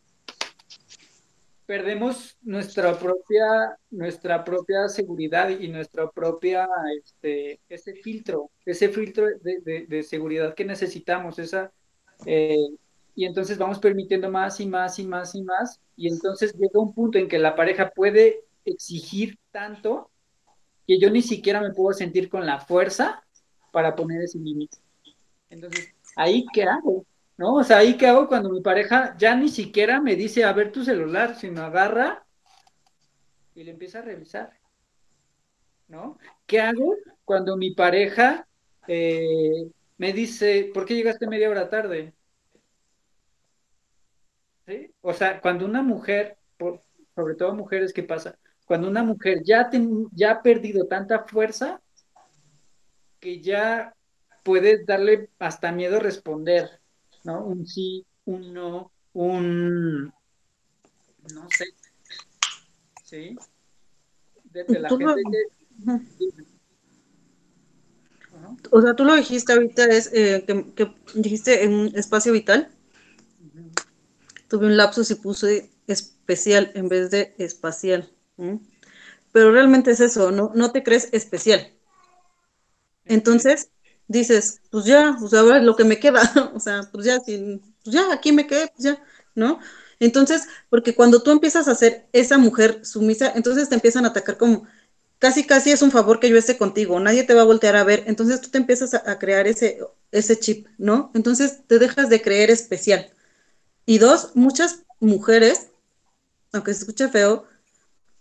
[1.66, 6.68] perdemos nuestra propia, nuestra propia seguridad y nuestra propia,
[7.04, 11.72] este, ese filtro, ese filtro de, de, seguridad que necesitamos, esa,
[12.26, 12.56] eh,
[13.16, 16.94] y entonces vamos permitiendo más y más y más y más, y entonces llega un
[16.94, 20.12] punto en que la pareja puede exigir tanto
[20.88, 23.24] que yo ni siquiera me puedo sentir con la fuerza
[23.72, 24.78] para poner ese límite.
[25.50, 27.06] Entonces, ¿ahí qué hago?
[27.38, 27.56] ¿No?
[27.56, 30.72] O sea, ahí qué hago cuando mi pareja ya ni siquiera me dice a ver
[30.72, 32.26] tu celular, sino agarra
[33.54, 34.52] y le empieza a revisar,
[35.88, 36.18] ¿no?
[36.46, 38.48] ¿Qué hago cuando mi pareja
[38.88, 42.14] eh, me dice, ¿por qué llegaste media hora tarde?
[44.68, 44.92] ¿Sí?
[45.02, 46.38] O sea, cuando una mujer,
[47.16, 48.38] sobre todo mujeres, ¿qué pasa?
[48.66, 49.70] Cuando una mujer ya,
[50.12, 51.82] ya ha perdido tanta fuerza
[53.20, 53.96] que ya
[54.44, 56.82] puede darle hasta miedo responder,
[57.26, 57.44] ¿no?
[57.46, 60.06] Un sí, un no, un,
[61.34, 61.66] no sé,
[63.04, 63.36] ¿sí?
[64.46, 65.32] Desde la gente
[68.72, 72.70] O sea, tú lo dijiste ahorita, es eh, que, dijiste en un espacio vital.
[74.48, 78.12] Tuve un lapsus y puse especial en vez de espacial.
[79.32, 81.72] Pero realmente es eso, no, no te crees especial.
[83.06, 83.70] Entonces,
[84.08, 86.22] dices, pues ya, pues ahora lo que me queda,
[86.54, 89.04] o sea, pues ya, pues ya, aquí me quedé, pues ya,
[89.36, 89.60] ¿no?
[90.00, 94.38] Entonces, porque cuando tú empiezas a ser esa mujer sumisa, entonces te empiezan a atacar
[94.38, 94.68] como,
[95.20, 97.84] casi, casi es un favor que yo esté contigo, nadie te va a voltear a
[97.84, 99.80] ver, entonces tú te empiezas a, crear ese,
[100.12, 101.12] ese chip, ¿no?
[101.14, 103.12] Entonces te dejas de creer especial.
[103.86, 105.68] Y dos, muchas mujeres,
[106.52, 107.46] aunque se escuche feo,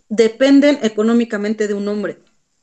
[0.09, 2.21] dependen económicamente de un hombre.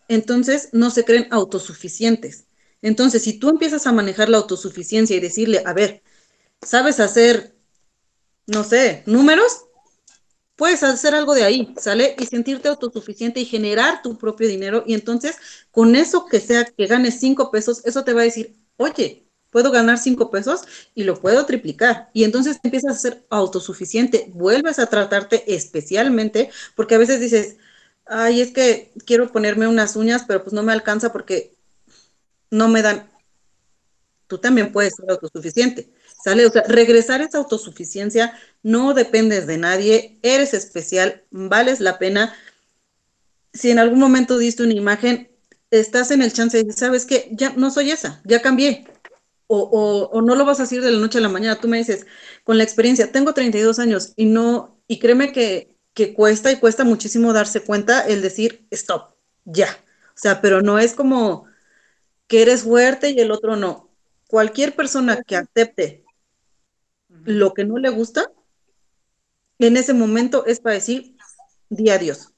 [0.07, 2.45] Entonces no se creen autosuficientes.
[2.81, 6.01] Entonces, si tú empiezas a manejar la autosuficiencia y decirle, a ver,
[6.61, 7.55] ¿sabes hacer,
[8.47, 9.65] no sé, números?
[10.55, 12.15] Puedes hacer algo de ahí, ¿sale?
[12.19, 14.83] Y sentirte autosuficiente y generar tu propio dinero.
[14.85, 15.37] Y entonces,
[15.71, 19.71] con eso que sea que ganes cinco pesos, eso te va a decir, oye, puedo
[19.71, 20.61] ganar cinco pesos
[20.95, 22.09] y lo puedo triplicar.
[22.13, 27.57] Y entonces empiezas a ser autosuficiente, vuelves a tratarte especialmente, porque a veces dices,
[28.05, 31.55] ay, es que quiero ponerme unas uñas, pero pues no me alcanza porque
[32.51, 33.09] no me dan.
[34.27, 35.91] Tú también puedes ser autosuficiente.
[36.23, 36.45] ¿Sale?
[36.45, 42.35] O sea, regresar esa autosuficiencia, no dependes de nadie, eres especial, vales la pena.
[43.53, 45.31] Si en algún momento diste una imagen,
[45.71, 47.29] estás en el chance de decir, ¿sabes qué?
[47.31, 48.85] Ya no soy esa, ya cambié.
[49.47, 51.59] O, o, no lo vas a decir de la noche a la mañana.
[51.59, 52.05] Tú me dices,
[52.45, 56.85] con la experiencia, tengo 32 años y no, y créeme que, que cuesta y cuesta
[56.85, 59.67] muchísimo darse cuenta el decir, stop, ya.
[60.09, 61.47] O sea, pero no es como,
[62.31, 63.89] que eres fuerte y el otro no.
[64.29, 66.05] Cualquier persona que acepte
[67.25, 68.31] lo que no le gusta,
[69.59, 71.17] en ese momento es para decir,
[71.69, 72.33] di adiós.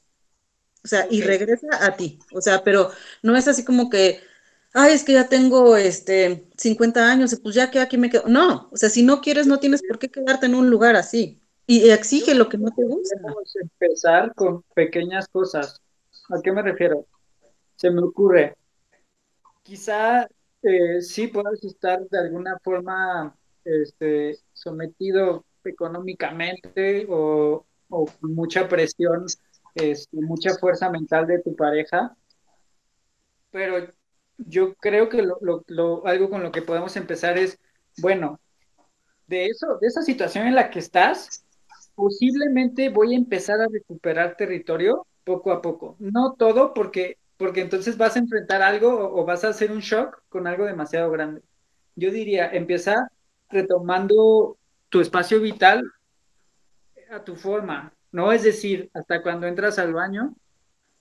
[0.83, 2.17] O sea, y regresa a ti.
[2.31, 2.89] O sea, pero
[3.21, 4.19] no es así como que,
[4.73, 8.23] ay, es que ya tengo este 50 años, pues ya que aquí me quedo.
[8.27, 11.39] No, o sea, si no quieres, no tienes por qué quedarte en un lugar así.
[11.67, 13.15] Y exige lo que no te gusta.
[13.61, 15.79] Empezar con pequeñas cosas.
[16.29, 17.05] ¿A qué me refiero?
[17.75, 18.57] Se me ocurre,
[19.63, 20.27] quizá
[20.61, 29.25] eh, sí puedas estar de alguna forma este, sometido económicamente o, con mucha presión,
[29.75, 32.15] este, mucha fuerza mental de tu pareja,
[33.51, 33.87] pero
[34.37, 37.59] yo creo que lo, algo con lo que podemos empezar es,
[37.97, 38.39] bueno,
[39.27, 41.45] de eso, de esa situación en la que estás,
[41.95, 45.95] posiblemente voy a empezar a recuperar territorio poco a poco.
[45.99, 50.21] No todo, porque, porque entonces vas a enfrentar algo o, vas a hacer un shock
[50.29, 51.41] con algo demasiado grande.
[51.95, 53.09] Yo diría, empieza
[53.49, 54.57] retomando
[54.89, 55.83] tu espacio vital
[57.09, 58.31] a tu forma, ¿no?
[58.31, 60.35] Es decir, hasta cuando entras al baño,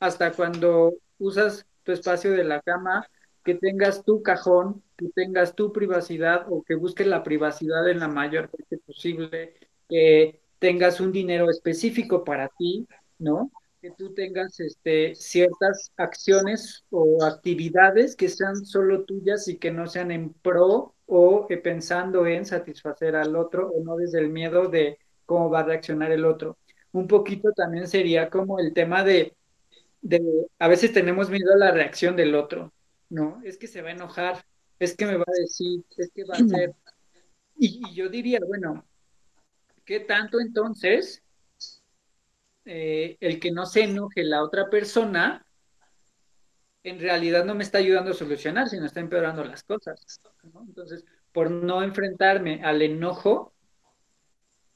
[0.01, 3.07] hasta cuando usas tu espacio de la cama,
[3.45, 8.09] que tengas tu cajón, que tengas tu privacidad o que busques la privacidad en la
[8.09, 9.55] mayor parte posible,
[9.89, 12.87] que tengas un dinero específico para ti,
[13.19, 13.51] ¿no?
[13.83, 19.89] Que tú tengas este, ciertas acciones o actividades que sean solo tuyas y que no
[19.89, 24.69] sean en pro o eh, pensando en satisfacer al otro o no desde el miedo
[24.69, 26.59] de cómo va a reaccionar el otro.
[26.93, 29.35] Un poquito también sería como el tema de,
[30.01, 30.23] de
[30.61, 32.73] a veces tenemos miedo a la reacción del otro,
[33.09, 33.41] ¿no?
[33.43, 34.45] Es que se va a enojar,
[34.79, 36.73] es que me va a decir, es que va a hacer.
[37.55, 38.85] Y, y yo diría, bueno,
[39.85, 41.22] ¿qué tanto entonces
[42.65, 45.45] eh, el que no se enoje la otra persona
[46.85, 50.21] en realidad no me está ayudando a solucionar, sino está empeorando las cosas?
[50.67, 53.53] Entonces, por no enfrentarme al enojo,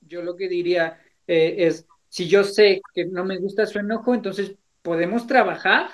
[0.00, 4.14] yo lo que diría eh, es, si yo sé que no me gusta su enojo,
[4.14, 5.90] entonces podemos trabajar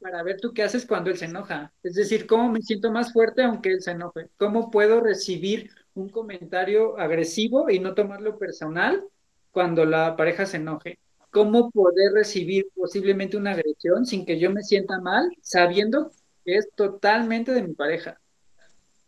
[0.00, 1.72] para ver tú qué haces cuando él se enoja.
[1.82, 4.30] Es decir, cómo me siento más fuerte aunque él se enoje.
[4.36, 9.04] ¿Cómo puedo recibir un comentario agresivo y no tomarlo personal
[9.52, 10.98] cuando la pareja se enoje?
[11.30, 16.10] ¿Cómo poder recibir posiblemente una agresión sin que yo me sienta mal, sabiendo
[16.44, 18.18] que es totalmente de mi pareja?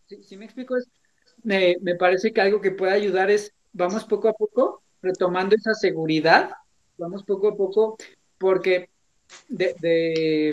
[0.06, 0.88] Si, me explico, es,
[1.42, 5.74] me, me parece que algo que puede ayudar es, vamos poco a poco retomando esa
[5.74, 6.50] seguridad,
[6.96, 7.96] vamos poco a poco,
[8.38, 8.88] porque
[9.48, 10.50] de, de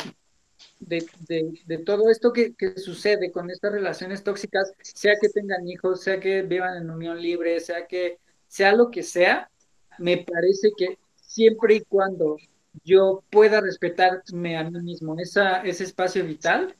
[0.79, 5.67] de, de, de, todo esto que, que, sucede con estas relaciones tóxicas, sea que tengan
[5.67, 9.49] hijos, sea que vivan en unión libre, sea que sea lo que sea,
[9.97, 12.37] me parece que siempre y cuando
[12.83, 16.75] yo pueda respetarme a mí mismo, esa, ese espacio vital,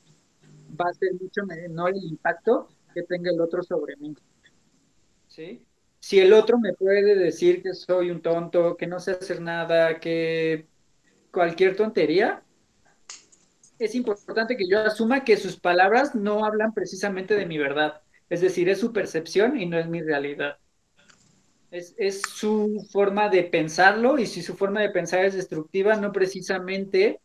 [0.80, 4.16] va a ser mucho menor el impacto que tenga el otro sobre mí.
[5.28, 5.66] ¿Sí?
[6.00, 10.00] Si el otro me puede decir que soy un tonto, que no sé hacer nada,
[10.00, 10.68] que
[11.32, 12.44] cualquier tontería,
[13.78, 18.02] es importante que yo asuma que sus palabras no hablan precisamente de mi verdad.
[18.30, 20.58] Es decir, es su percepción y no es mi realidad.
[21.72, 26.12] Es, es, su forma de pensarlo y si su forma de pensar es destructiva, no
[26.12, 27.20] precisamente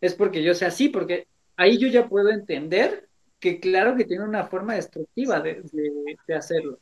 [0.00, 4.24] es porque yo sea así, porque ahí yo ya puedo entender que claro que tiene
[4.24, 5.62] una forma destructiva de,
[6.26, 6.78] de, hacerlo.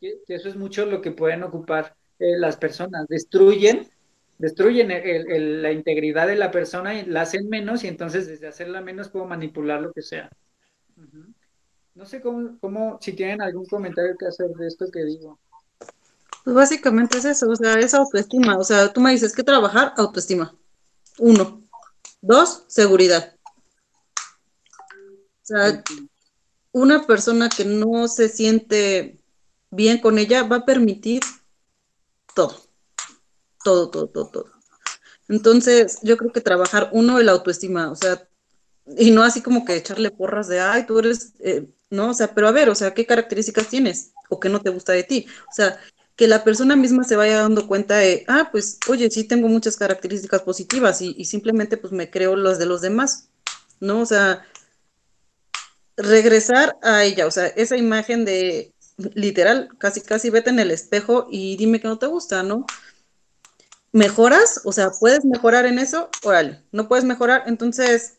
[0.00, 3.06] Eso es mucho lo que pueden ocupar eh, las personas.
[3.08, 3.88] Destruyen
[4.40, 4.88] destruyen
[5.62, 9.26] la integridad de la persona y la hacen menos y entonces desde hacerla menos puedo
[9.26, 10.30] manipular lo que sea.
[11.94, 15.38] No sé cómo, cómo, si tienen algún comentario que hacer de esto que digo.
[16.44, 18.58] Pues básicamente es eso, o sea, es autoestima.
[18.58, 20.54] O sea, tú me dices que trabajar, autoestima.
[21.18, 21.62] Uno.
[22.20, 23.34] Dos, seguridad.
[25.42, 25.82] O sea,
[26.72, 29.18] una persona que no se siente
[29.70, 31.22] bien con ella va a permitir
[32.34, 32.70] todo
[33.62, 34.46] todo, todo, todo, todo.
[35.28, 38.28] Entonces, yo creo que trabajar uno el autoestima, o sea,
[38.96, 42.34] y no así como que echarle porras de, ay, tú eres, eh, no, o sea,
[42.34, 45.26] pero a ver, o sea, ¿qué características tienes o qué no te gusta de ti?
[45.48, 45.78] O sea,
[46.20, 49.78] que la persona misma se vaya dando cuenta de, ah, pues, oye, sí tengo muchas
[49.78, 53.30] características positivas y, simplemente pues me creo las de los demás,
[53.80, 54.02] ¿no?
[54.02, 54.44] O sea,
[55.96, 58.74] regresar a ella, o sea, esa imagen de,
[59.14, 62.66] literal, casi, casi vete en el espejo y dime que no te gusta, ¿no?
[63.92, 68.18] mejoras, o sea, puedes mejorar en eso, órale, no puedes mejorar, entonces,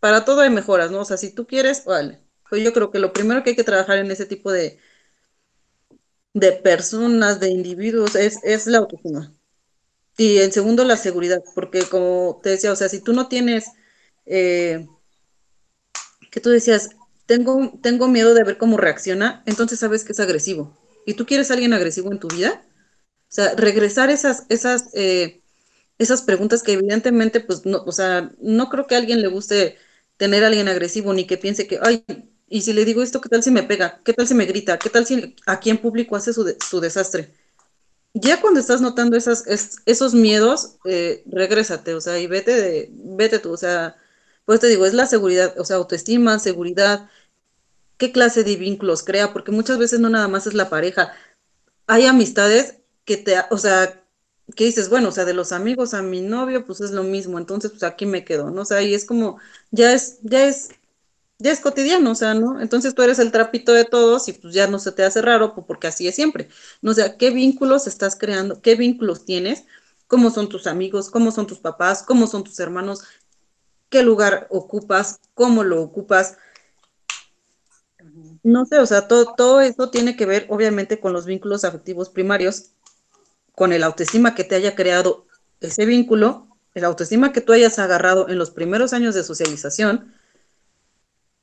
[0.00, 0.98] para todo hay mejoras, ¿no?
[0.98, 2.20] O sea, si tú quieres, órale.
[2.50, 4.80] Pues yo creo que lo primero que hay que trabajar en ese tipo de,
[6.36, 9.32] de personas, de individuos, es, es la autoestima.
[10.18, 13.70] Y en segundo, la seguridad, porque como te decía, o sea, si tú no tienes,
[14.26, 14.86] eh,
[16.30, 16.90] que tú decías,
[17.24, 20.76] tengo, tengo miedo de ver cómo reacciona, entonces sabes que es agresivo.
[21.06, 22.62] ¿Y tú quieres alguien agresivo en tu vida?
[23.30, 25.40] O sea, regresar esas, esas, eh,
[25.98, 29.78] esas preguntas que evidentemente, pues, no, o sea, no creo que a alguien le guste
[30.18, 32.04] tener a alguien agresivo, ni que piense que, ay,
[32.48, 34.00] y si le digo esto, ¿qué tal si me pega?
[34.04, 34.78] ¿Qué tal si me grita?
[34.78, 37.34] ¿Qué tal si aquí en público hace su, su desastre?
[38.14, 42.90] Ya cuando estás notando esas, es, esos miedos, eh, regrésate, o sea, y vete, de,
[42.92, 43.96] vete tú, o sea,
[44.46, 47.10] pues te digo, es la seguridad, o sea, autoestima, seguridad,
[47.98, 51.12] qué clase de vínculos crea, porque muchas veces no nada más es la pareja,
[51.86, 54.02] hay amistades que te, o sea,
[54.56, 57.38] que dices, bueno, o sea, de los amigos a mi novio, pues es lo mismo,
[57.38, 58.62] entonces pues aquí me quedo, ¿no?
[58.62, 59.38] O sea, y es como,
[59.70, 60.70] ya es, ya es
[61.38, 62.60] ya es cotidiano, o sea, ¿no?
[62.60, 65.54] Entonces tú eres el trapito de todos y pues ya no se te hace raro
[65.54, 66.48] pues, porque así es siempre.
[66.80, 68.60] No sé, ¿qué vínculos estás creando?
[68.62, 69.64] ¿Qué vínculos tienes?
[70.06, 71.10] ¿Cómo son tus amigos?
[71.10, 72.02] ¿Cómo son tus papás?
[72.02, 73.02] ¿Cómo son tus hermanos?
[73.90, 75.20] ¿Qué lugar ocupas?
[75.34, 76.38] ¿Cómo lo ocupas?
[78.42, 82.08] No sé, o sea, todo, todo eso tiene que ver obviamente con los vínculos afectivos
[82.08, 82.70] primarios,
[83.52, 85.26] con el autoestima que te haya creado
[85.60, 90.14] ese vínculo, el autoestima que tú hayas agarrado en los primeros años de socialización,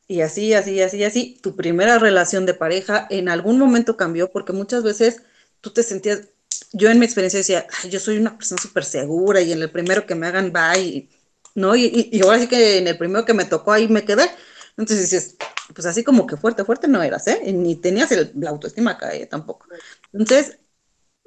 [0.08, 4.54] y así, así, así, así, tu primera relación de pareja en algún momento cambió porque
[4.54, 5.24] muchas veces
[5.62, 6.30] tú te sentías,
[6.74, 10.06] yo en mi experiencia decía, yo soy una persona súper segura y en el primero
[10.06, 11.10] que me hagan va y,
[11.56, 11.76] ¿no?
[11.76, 14.30] Y, ahora sí que en el primero que me tocó ahí me quedé.
[14.78, 15.38] Entonces dices,
[15.74, 17.54] pues así como que fuerte, fuerte no eras, ¿eh?
[17.54, 19.68] ni tenías el, la autoestima acá tampoco.
[20.12, 20.60] Entonces...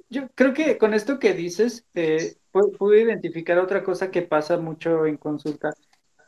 [0.09, 5.07] Yo creo que con esto que dices, eh, puedo identificar otra cosa que pasa mucho
[5.07, 5.75] en consulta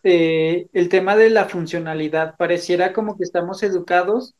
[0.03, 2.37] eh, el tema de la funcionalidad.
[2.37, 4.35] Pareciera como que estamos educados,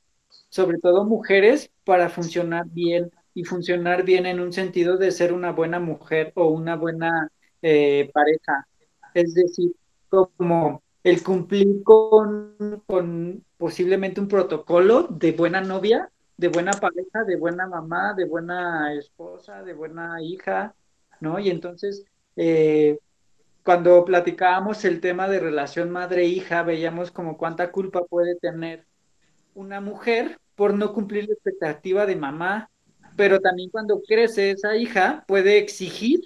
[0.49, 5.53] sobre todo mujeres, para funcionar bien y funcionar bien en un sentido de ser una
[5.53, 7.31] buena mujer o una buena
[7.63, 8.67] eh, pareja.
[9.15, 9.73] Es decir,
[10.09, 17.37] como el cumplir con, con posiblemente un protocolo de buena novia, de buena pareja, de
[17.37, 20.75] buena mamá, de buena esposa, de buena hija,
[21.21, 21.39] ¿no?
[21.39, 22.05] Y entonces,
[22.37, 22.99] eh,
[23.69, 28.87] cuando platicábamos el tema de relación madre-hija, veíamos como cuánta culpa puede tener
[29.53, 32.71] una mujer por no cumplir la expectativa de mamá,
[33.15, 36.19] pero también cuando crece esa hija puede exigir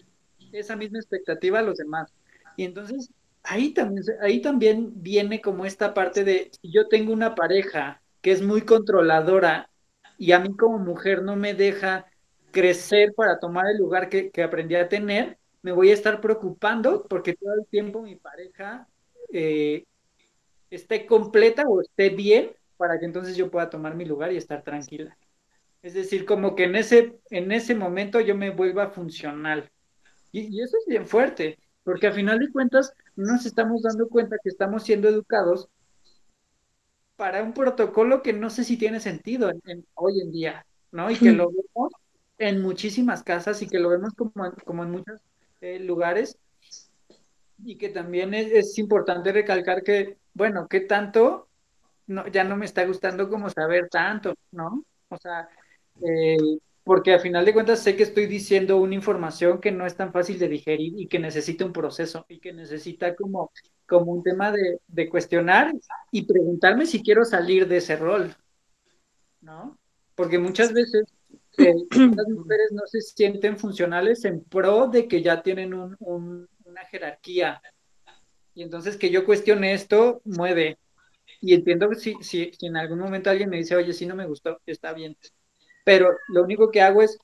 [0.53, 2.15] esa misma expectativa a los demás.
[2.57, 3.11] Y entonces
[3.43, 8.41] ahí también, ahí también viene como esta parte de, yo tengo una pareja que es
[8.41, 9.69] muy controladora
[10.17, 12.07] y a mí como mujer no me deja
[12.53, 17.35] crecer para tomar el lugar que aprendí a tener, me voy a estar preocupando porque
[17.35, 18.89] todo el tiempo mi pareja
[19.33, 19.85] eh,
[20.71, 24.63] esté completa o esté bien para que entonces yo pueda tomar mi lugar y estar
[24.63, 25.17] tranquila.
[25.83, 29.71] Es decir, como que en ese, en ese momento yo me vuelva funcional.
[30.33, 34.09] Y, y eso es bien fuerte, porque a final de cuentas no nos estamos dando
[34.09, 35.69] cuenta que estamos siendo educados
[37.17, 41.11] para un protocolo que no sé si tiene sentido en, hoy en día, ¿no?
[41.11, 41.93] Y que lo vemos
[42.39, 44.33] en muchísimas casas y que lo vemos como,
[44.65, 45.21] como en muchas
[45.63, 46.37] eh, lugares
[47.65, 51.49] y que también es, importante recalcar que, bueno, ¿qué tanto?
[52.09, 54.85] No, ya no me está gustando como saber tanto, ¿no?
[55.09, 55.49] O sea,
[56.05, 56.37] eh,
[56.83, 60.13] porque al final de cuentas sé que estoy diciendo una información que no es tan
[60.13, 63.53] fácil de digerir y que necesita un proceso y que necesita como,
[63.87, 65.73] como un tema de, de cuestionar
[66.11, 68.35] y preguntarme si quiero salir de ese rol,
[69.41, 69.79] ¿no?
[70.17, 71.05] Porque muchas veces
[72.17, 77.61] las mujeres no se sienten funcionales en pro de que ya tienen un, una jerarquía.
[78.55, 80.79] Y entonces que yo cuestione esto mueve.
[81.41, 84.27] Y entiendo si, si, si en algún momento alguien me dice, oye, si no me
[84.27, 85.17] gustó, está bien.
[85.85, 87.19] Pero lo único que hago es,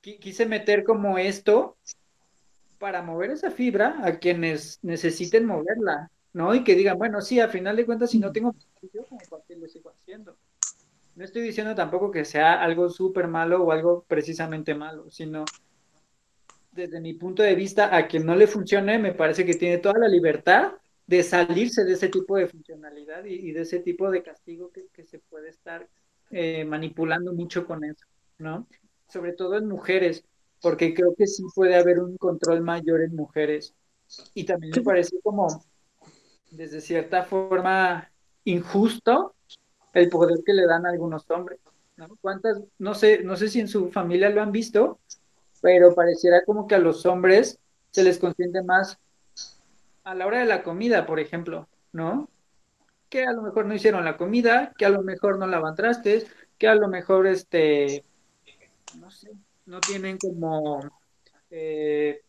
[0.00, 1.76] quise meter como esto
[2.78, 6.54] para mover esa fibra a quienes necesiten moverla, ¿no?
[6.54, 8.54] Y que digan, bueno, sí, a final de cuentas, si no tengo,
[8.92, 10.36] yo como lo sigo haciendo
[11.16, 15.44] no estoy diciendo tampoco que sea algo súper malo o algo precisamente malo, sino
[16.72, 19.98] desde mi punto de vista, a quien no le funcione, me parece que tiene toda
[19.98, 20.74] la libertad
[21.06, 25.18] de salirse de ese tipo de funcionalidad y, de ese tipo de castigo que, se
[25.18, 25.88] puede estar
[26.30, 28.04] eh, manipulando mucho con eso,
[28.38, 28.66] ¿no?
[29.08, 30.22] Sobre todo en mujeres,
[30.60, 33.74] porque creo que sí puede haber un control mayor en mujeres.
[34.34, 35.64] Y también me parece como,
[36.50, 38.10] desde cierta forma,
[38.44, 39.35] injusto
[39.92, 41.58] el poder que le dan a algunos hombres.
[41.96, 42.08] ¿no?
[42.20, 44.98] ¿Cuántas, no sé, no sé si en su familia lo han visto,
[45.62, 47.58] pero pareciera como que a los hombres
[47.90, 48.98] se les consiente más
[50.04, 52.28] a la hora de la comida, por ejemplo, ¿no?
[53.08, 56.26] Que a lo mejor no hicieron la comida, que a lo mejor no lavan trastes,
[56.58, 58.04] que a lo mejor, este,
[59.00, 59.32] no sé,
[59.66, 60.80] no tienen como,
[61.50, 62.20] eh,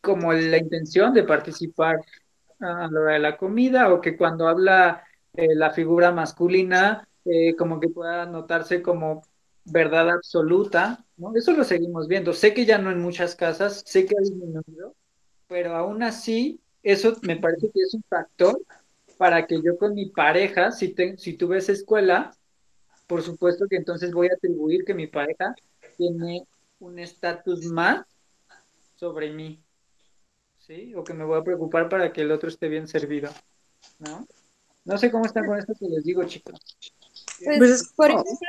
[0.00, 2.00] como la intención de participar
[2.60, 5.04] a la hora de la comida, o que cuando habla
[5.34, 9.22] eh, la figura masculina eh, como que pueda notarse como
[9.64, 11.04] verdad absoluta.
[11.34, 12.32] Eso lo seguimos viendo.
[12.32, 14.94] Sé que ya no en muchas casas, sé que ha disminuido,
[15.48, 18.60] pero aún así, eso me parece que es un factor
[19.16, 22.32] para que yo con mi pareja, si, te, si tú ves escuela,
[23.06, 25.54] por supuesto que entonces voy a atribuir que mi pareja
[25.96, 26.46] tiene
[26.80, 28.04] un estatus más
[28.96, 29.62] sobre mí,
[30.58, 30.94] ¿sí?
[30.94, 33.30] O que me voy a preocupar para que el otro esté bien servido,
[33.98, 34.26] ¿no?
[34.84, 36.60] No sé cómo están con esto que les digo, chicos.
[37.44, 38.48] Pues, pues por ejemplo,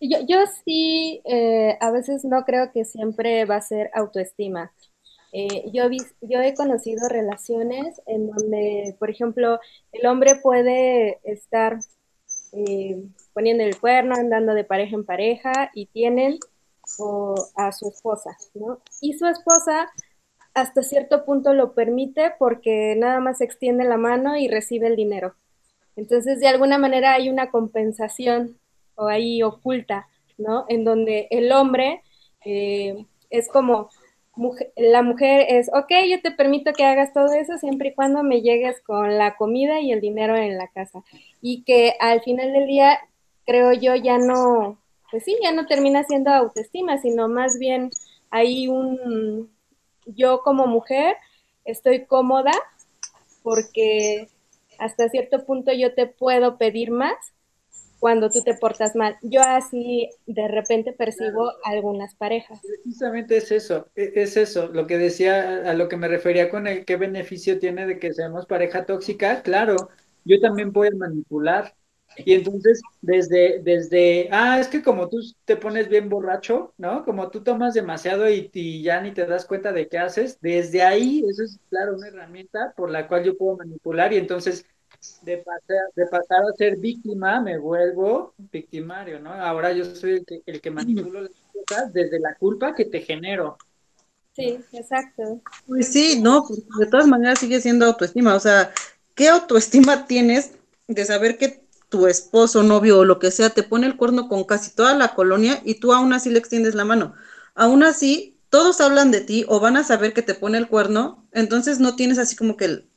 [0.00, 4.72] yo, sí eh, a veces no creo que siempre va a ser autoestima.
[5.32, 5.84] Eh, yo,
[6.20, 9.58] yo he conocido relaciones en donde, por ejemplo,
[9.92, 11.78] el hombre puede estar
[12.52, 16.38] eh, poniendo el cuerno, andando de pareja en pareja y tienen
[17.56, 18.80] a su esposa, ¿no?
[19.00, 19.90] Y su esposa
[20.52, 25.34] hasta cierto punto lo permite porque nada más extiende la mano y recibe el dinero.
[25.96, 28.58] Entonces, de alguna manera hay una compensación
[28.96, 30.64] o ahí oculta, ¿no?
[30.68, 32.02] En donde el hombre
[32.44, 33.90] eh, es como,
[34.76, 38.42] la mujer es, ok, yo te permito que hagas todo eso siempre y cuando me
[38.42, 41.02] llegues con la comida y el dinero en la casa.
[41.40, 42.98] Y que al final del día,
[43.46, 44.78] creo yo, ya no,
[45.10, 47.90] pues sí, ya no termina siendo autoestima, sino más bien
[48.30, 49.50] hay un,
[50.06, 51.16] yo como mujer
[51.64, 52.52] estoy cómoda
[53.42, 54.28] porque
[54.78, 57.14] hasta cierto punto yo te puedo pedir más
[57.98, 59.16] cuando tú te portas mal.
[59.22, 62.60] Yo así de repente percibo algunas parejas.
[62.60, 66.66] Precisamente es eso, e, es eso, lo que decía, a lo que me refería con
[66.66, 69.76] el qué beneficio tiene de que seamos pareja tóxica, claro,
[70.24, 71.74] yo también puedo manipular.
[72.16, 77.04] Y entonces, desde, desde, ah, es que como tú te pones bien borracho, ¿no?
[77.04, 80.82] Como tú tomas demasiado y, y ya ni te das cuenta de qué haces, desde
[80.82, 84.64] ahí, eso es, claro, una herramienta por la cual yo puedo manipular y entonces
[85.22, 89.32] de pasar, de pasar a ser víctima, me vuelvo victimario, ¿no?
[89.32, 93.00] Ahora yo soy el que, el que manipulo las cosas desde la culpa que te
[93.00, 93.58] genero.
[94.34, 95.40] Sí, exacto.
[95.66, 96.44] Pues sí, no,
[96.78, 98.34] de todas maneras sigue siendo autoestima.
[98.34, 98.72] O sea,
[99.14, 100.52] ¿qué autoestima tienes
[100.88, 101.63] de saber que
[101.94, 105.14] tu esposo, novio o lo que sea te pone el cuerno con casi toda la
[105.14, 107.14] colonia y tú aún así le extiendes la mano?
[107.54, 111.24] Aún así, todos hablan de ti o van a saber que te pone el cuerno,
[111.30, 112.88] entonces no tienes así como que el,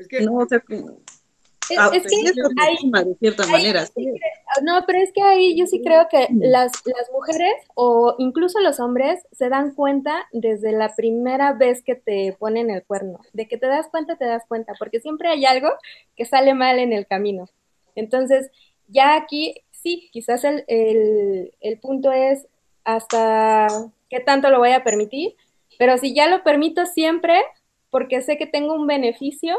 [0.00, 0.44] es que no,
[3.04, 3.86] de cierta manera.
[4.62, 8.80] no, pero es que ahí yo sí creo que las, las mujeres o incluso los
[8.80, 13.20] hombres se dan cuenta desde la primera vez que te ponen el cuerno.
[13.32, 15.68] De que te das cuenta, te das cuenta, porque siempre hay algo
[16.16, 17.46] que sale mal en el camino.
[17.94, 18.50] Entonces,
[18.88, 22.46] ya aquí sí, quizás el, el, el punto es
[22.84, 23.68] hasta
[24.10, 25.34] qué tanto lo voy a permitir,
[25.78, 27.42] pero si ya lo permito siempre,
[27.90, 29.58] porque sé que tengo un beneficio,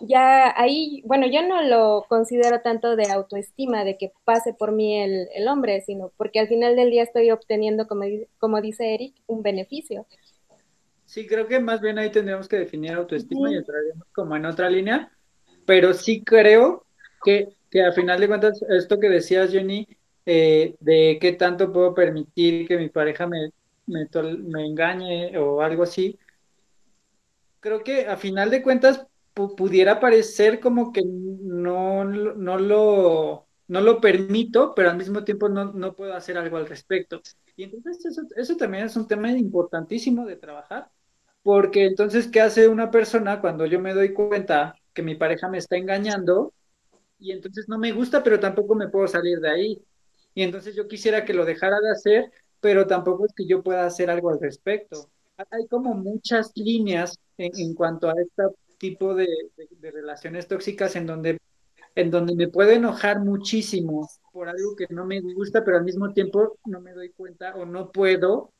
[0.00, 5.00] ya ahí, bueno, yo no lo considero tanto de autoestima, de que pase por mí
[5.00, 8.04] el, el hombre, sino porque al final del día estoy obteniendo, como,
[8.38, 10.06] como dice Eric, un beneficio.
[11.06, 14.68] Sí, creo que más bien ahí tendríamos que definir autoestima y entraríamos como en otra
[14.68, 15.12] línea,
[15.64, 16.84] pero sí creo
[17.24, 19.88] que, que al final de cuentas, esto que decías, Jenny,
[20.26, 23.50] eh, de qué tanto puedo permitir que mi pareja me,
[23.86, 24.08] me,
[24.40, 26.18] me engañe o algo así,
[27.60, 29.06] creo que a final de cuentas
[29.56, 35.72] pudiera parecer como que no, no, lo, no lo permito, pero al mismo tiempo no,
[35.72, 37.20] no puedo hacer algo al respecto.
[37.56, 40.90] Y entonces eso, eso también es un tema importantísimo de trabajar,
[41.42, 45.58] porque entonces, ¿qué hace una persona cuando yo me doy cuenta que mi pareja me
[45.58, 46.52] está engañando?
[47.24, 49.82] Y entonces no me gusta, pero tampoco me puedo salir de ahí.
[50.34, 53.86] Y entonces yo quisiera que lo dejara de hacer, pero tampoco es que yo pueda
[53.86, 55.08] hacer algo al respecto.
[55.50, 59.26] Hay como muchas líneas en, cuanto a esta tipo de,
[59.80, 61.38] relaciones tóxicas en donde,
[61.94, 66.12] en donde me puedo enojar muchísimo por algo que no me gusta, pero al mismo
[66.12, 68.52] tiempo no me doy cuenta o no puedo,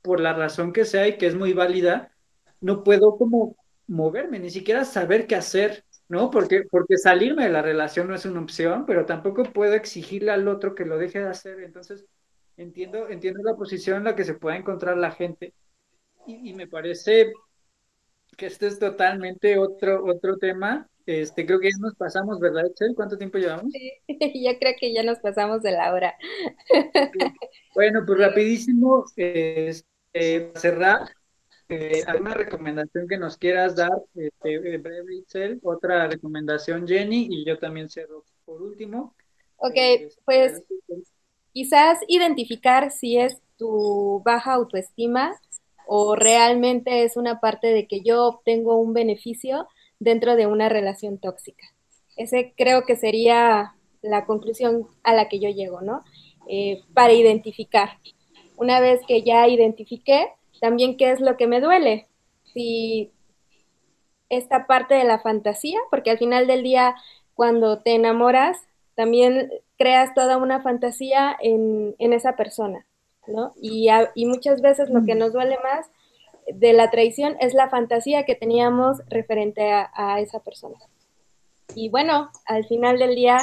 [0.00, 2.16] por la razón que sea y que es muy válida,
[2.62, 3.56] no puedo como
[3.86, 6.30] moverme, ni siquiera saber qué hacer, ¿no?
[6.30, 10.48] Porque, porque salirme de la relación no es una opción, pero tampoco puedo exigirle al
[10.48, 11.60] otro que lo deje de hacer.
[11.60, 12.04] Entonces,
[12.56, 15.52] entiendo, entiendo la posición en la que se puede encontrar la gente.
[16.26, 17.32] Y, y me parece
[18.36, 20.88] que este es totalmente otro, otro tema.
[21.06, 22.94] Este, creo que ya nos pasamos, ¿verdad, Excel?
[22.94, 23.72] ¿Cuánto tiempo llevamos?
[23.72, 23.92] Sí,
[24.44, 26.14] yo creo que ya nos pasamos de la hora.
[27.74, 31.08] Bueno, pues rapidísimo, este, cerrar,
[31.68, 33.92] eh, ¿alguna recomendación que nos quieras dar?
[34.14, 39.14] Este, breve, Excel, otra recomendación, Jenny, y yo también cierro por último.
[39.58, 40.62] Ok, este, pues
[41.52, 45.32] quizás identificar si es tu baja autoestima
[45.86, 49.66] o realmente es una parte de que yo obtengo un beneficio
[49.98, 51.64] dentro de una relación tóxica.
[52.16, 56.02] Ese creo que sería la conclusión a la que yo llego, ¿no?
[56.48, 57.98] Eh, para identificar.
[58.56, 60.28] Una vez que ya identifiqué,
[60.60, 62.06] también qué es lo que me duele.
[62.52, 63.10] Si
[64.28, 66.94] esta parte de la fantasía, porque al final del día,
[67.34, 68.58] cuando te enamoras,
[68.94, 72.86] también creas toda una fantasía en, en esa persona.
[73.60, 73.88] Y,
[74.26, 75.86] muchas veces lo que nos duele más
[76.52, 80.78] de la traición es la fantasía que teníamos referente a, esa persona.
[81.74, 83.38] Y bueno, al final del día,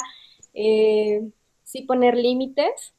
[0.54, 1.30] eh,
[1.64, 2.94] sí poner límites,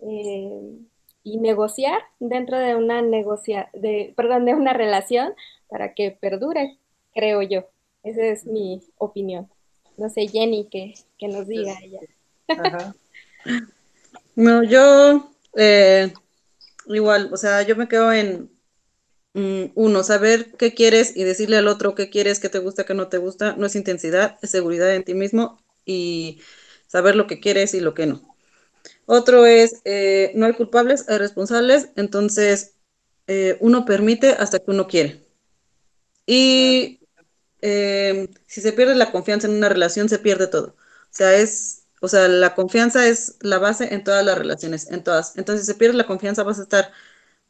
[0.00, 0.78] eh,
[1.22, 5.34] y negociar dentro de una negocia de, perdón, de una relación
[5.68, 6.78] para que perdure,
[7.14, 7.68] creo yo.
[8.02, 9.48] Esa es mi opinión.
[9.96, 12.00] No sé, Jenny, que, que nos diga ella.
[12.48, 12.94] Ajá.
[14.34, 16.12] No, yo eh,
[16.86, 18.50] igual, o sea, yo me quedo en
[19.34, 22.94] mm, uno, saber qué quieres y decirle al otro qué quieres, qué te gusta, qué
[22.94, 26.40] no te gusta, no es intensidad, es seguridad en ti mismo y
[26.86, 28.29] saber lo que quieres y lo que no.
[29.12, 32.76] Otro es, eh, no hay culpables, hay responsables, entonces
[33.26, 35.26] eh, uno permite hasta que uno quiere.
[36.26, 37.00] Y
[37.62, 40.76] eh, si se pierde la confianza en una relación, se pierde todo.
[40.78, 45.02] O sea, es, o sea, la confianza es la base en todas las relaciones, en
[45.04, 45.36] todas.
[45.36, 46.92] Entonces, si se pierde la confianza, vas a estar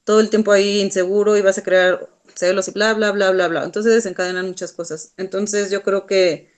[0.05, 3.49] todo el tiempo ahí inseguro y vas a crear celos y bla, bla, bla, bla,
[3.49, 3.65] bla.
[3.65, 5.15] Entonces desencadenan muchas cosas.
[5.19, 6.51] Entonces, yo creo que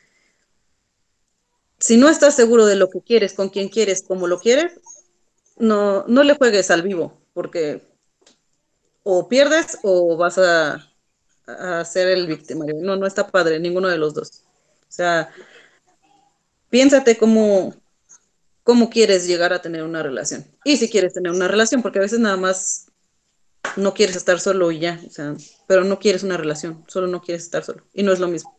[1.79, 4.73] si no estás seguro de lo que quieres, con quién quieres, cómo lo quieres,
[5.63, 7.81] no, no le juegues al vivo, porque
[9.05, 10.89] o pierdes o vas a,
[11.85, 12.77] ser el victimario.
[12.81, 14.43] No, no está padre, ninguno de los dos.
[14.83, 15.31] O sea,
[16.71, 17.75] piénsate cómo,
[18.63, 20.45] cómo quieres llegar a tener una relación.
[20.65, 22.87] Y si quieres tener una relación, porque a veces nada más
[23.77, 25.35] no quieres estar solo y ya, o sea,
[25.67, 27.85] pero no quieres una relación, solo no quieres estar solo.
[27.93, 28.59] Y no es lo mismo.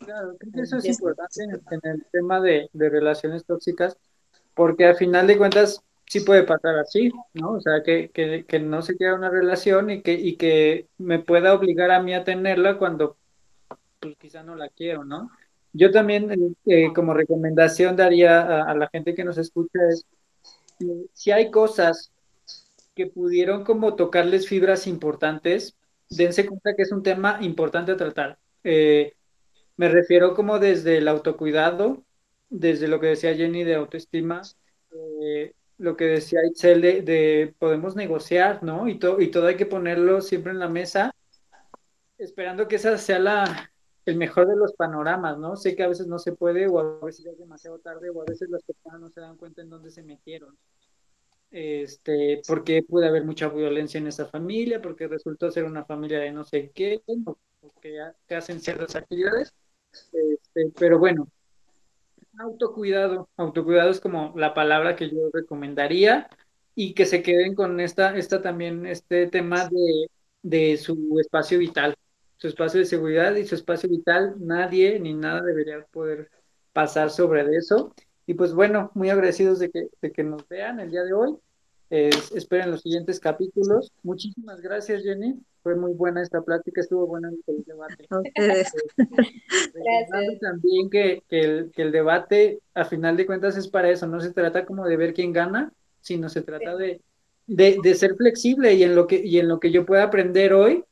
[0.00, 3.96] Claro, creo que eso es importante en, el tema de, relaciones tóxicas,
[4.60, 7.52] porque al final de cuentas sí puede pasar así, ¿no?
[7.52, 11.54] O sea, que, que, no se quiera una relación y que, y que me pueda
[11.54, 13.16] obligar a mí a tenerla cuando
[14.00, 15.30] pues quizá no la quiero, ¿no?
[15.72, 20.04] Yo también eh, eh, como recomendación daría a, la gente que nos escucha es,
[20.80, 22.12] eh, si hay cosas
[22.94, 25.74] que pudieron como tocarles fibras importantes,
[26.10, 28.36] dense cuenta que es un tema importante a tratar.
[28.62, 32.04] me refiero como desde el autocuidado,
[32.50, 34.42] desde lo que decía Jenny de autoestima,
[35.78, 38.88] lo que decía Itzel de, podemos negociar, ¿no?
[38.88, 41.14] Y, y todo hay que ponerlo siempre en la mesa,
[42.18, 43.72] esperando que esa sea la,
[44.04, 45.56] el mejor de los panoramas, ¿no?
[45.56, 48.20] Sé que a veces no se puede, o a veces ya es demasiado tarde, o
[48.20, 50.56] a veces las personas no se dan cuenta en dónde se metieron.
[51.50, 56.32] Este, porque puede haber mucha violencia en esa familia, porque resultó ser una familia de
[56.32, 57.36] no sé qué, o,
[57.80, 59.54] que hacen ciertas actividades.
[60.12, 61.28] Este, pero bueno,
[62.40, 66.28] autocuidado, autocuidado es como la palabra que yo recomendaría
[66.74, 70.10] y que se queden con esta, esta también, este tema de,
[70.42, 71.96] de su espacio vital
[72.40, 76.30] su espacio de seguridad y su espacio vital, nadie ni nada debería poder
[76.72, 77.94] pasar sobre eso.
[78.26, 81.36] Y pues bueno, muy agradecidos de que, de que nos vean el día de hoy.
[81.90, 83.92] Esperen los siguientes capítulos.
[84.02, 85.40] Muchísimas gracias, Jenny.
[85.62, 88.06] Fue muy buena esta plática, estuvo buena el debate.
[88.36, 88.72] gracias.
[90.40, 94.06] También que, que, el, que el debate, a final de cuentas, es para eso.
[94.06, 97.02] No se trata como de ver quién gana, sino se trata de,
[97.46, 100.54] de, de, ser flexible y en lo que, y en lo que yo pueda aprender
[100.54, 100.84] hoy,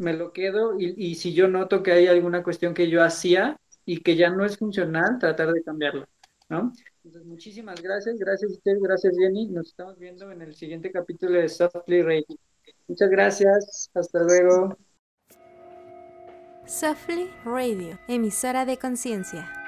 [0.00, 4.00] me lo quedo y, si yo noto que hay alguna cuestión que yo hacía y
[4.00, 6.08] que ya no es funcional, tratar de cambiarlo,
[6.48, 6.72] ¿no?
[7.02, 11.40] Entonces, muchísimas gracias, gracias a usted, gracias Jenny, nos estamos viendo en el siguiente capítulo
[11.40, 12.26] de Softly Radio.
[12.88, 14.76] Muchas gracias, hasta luego.
[16.66, 19.59] Softly Radio, emisora de conciencia.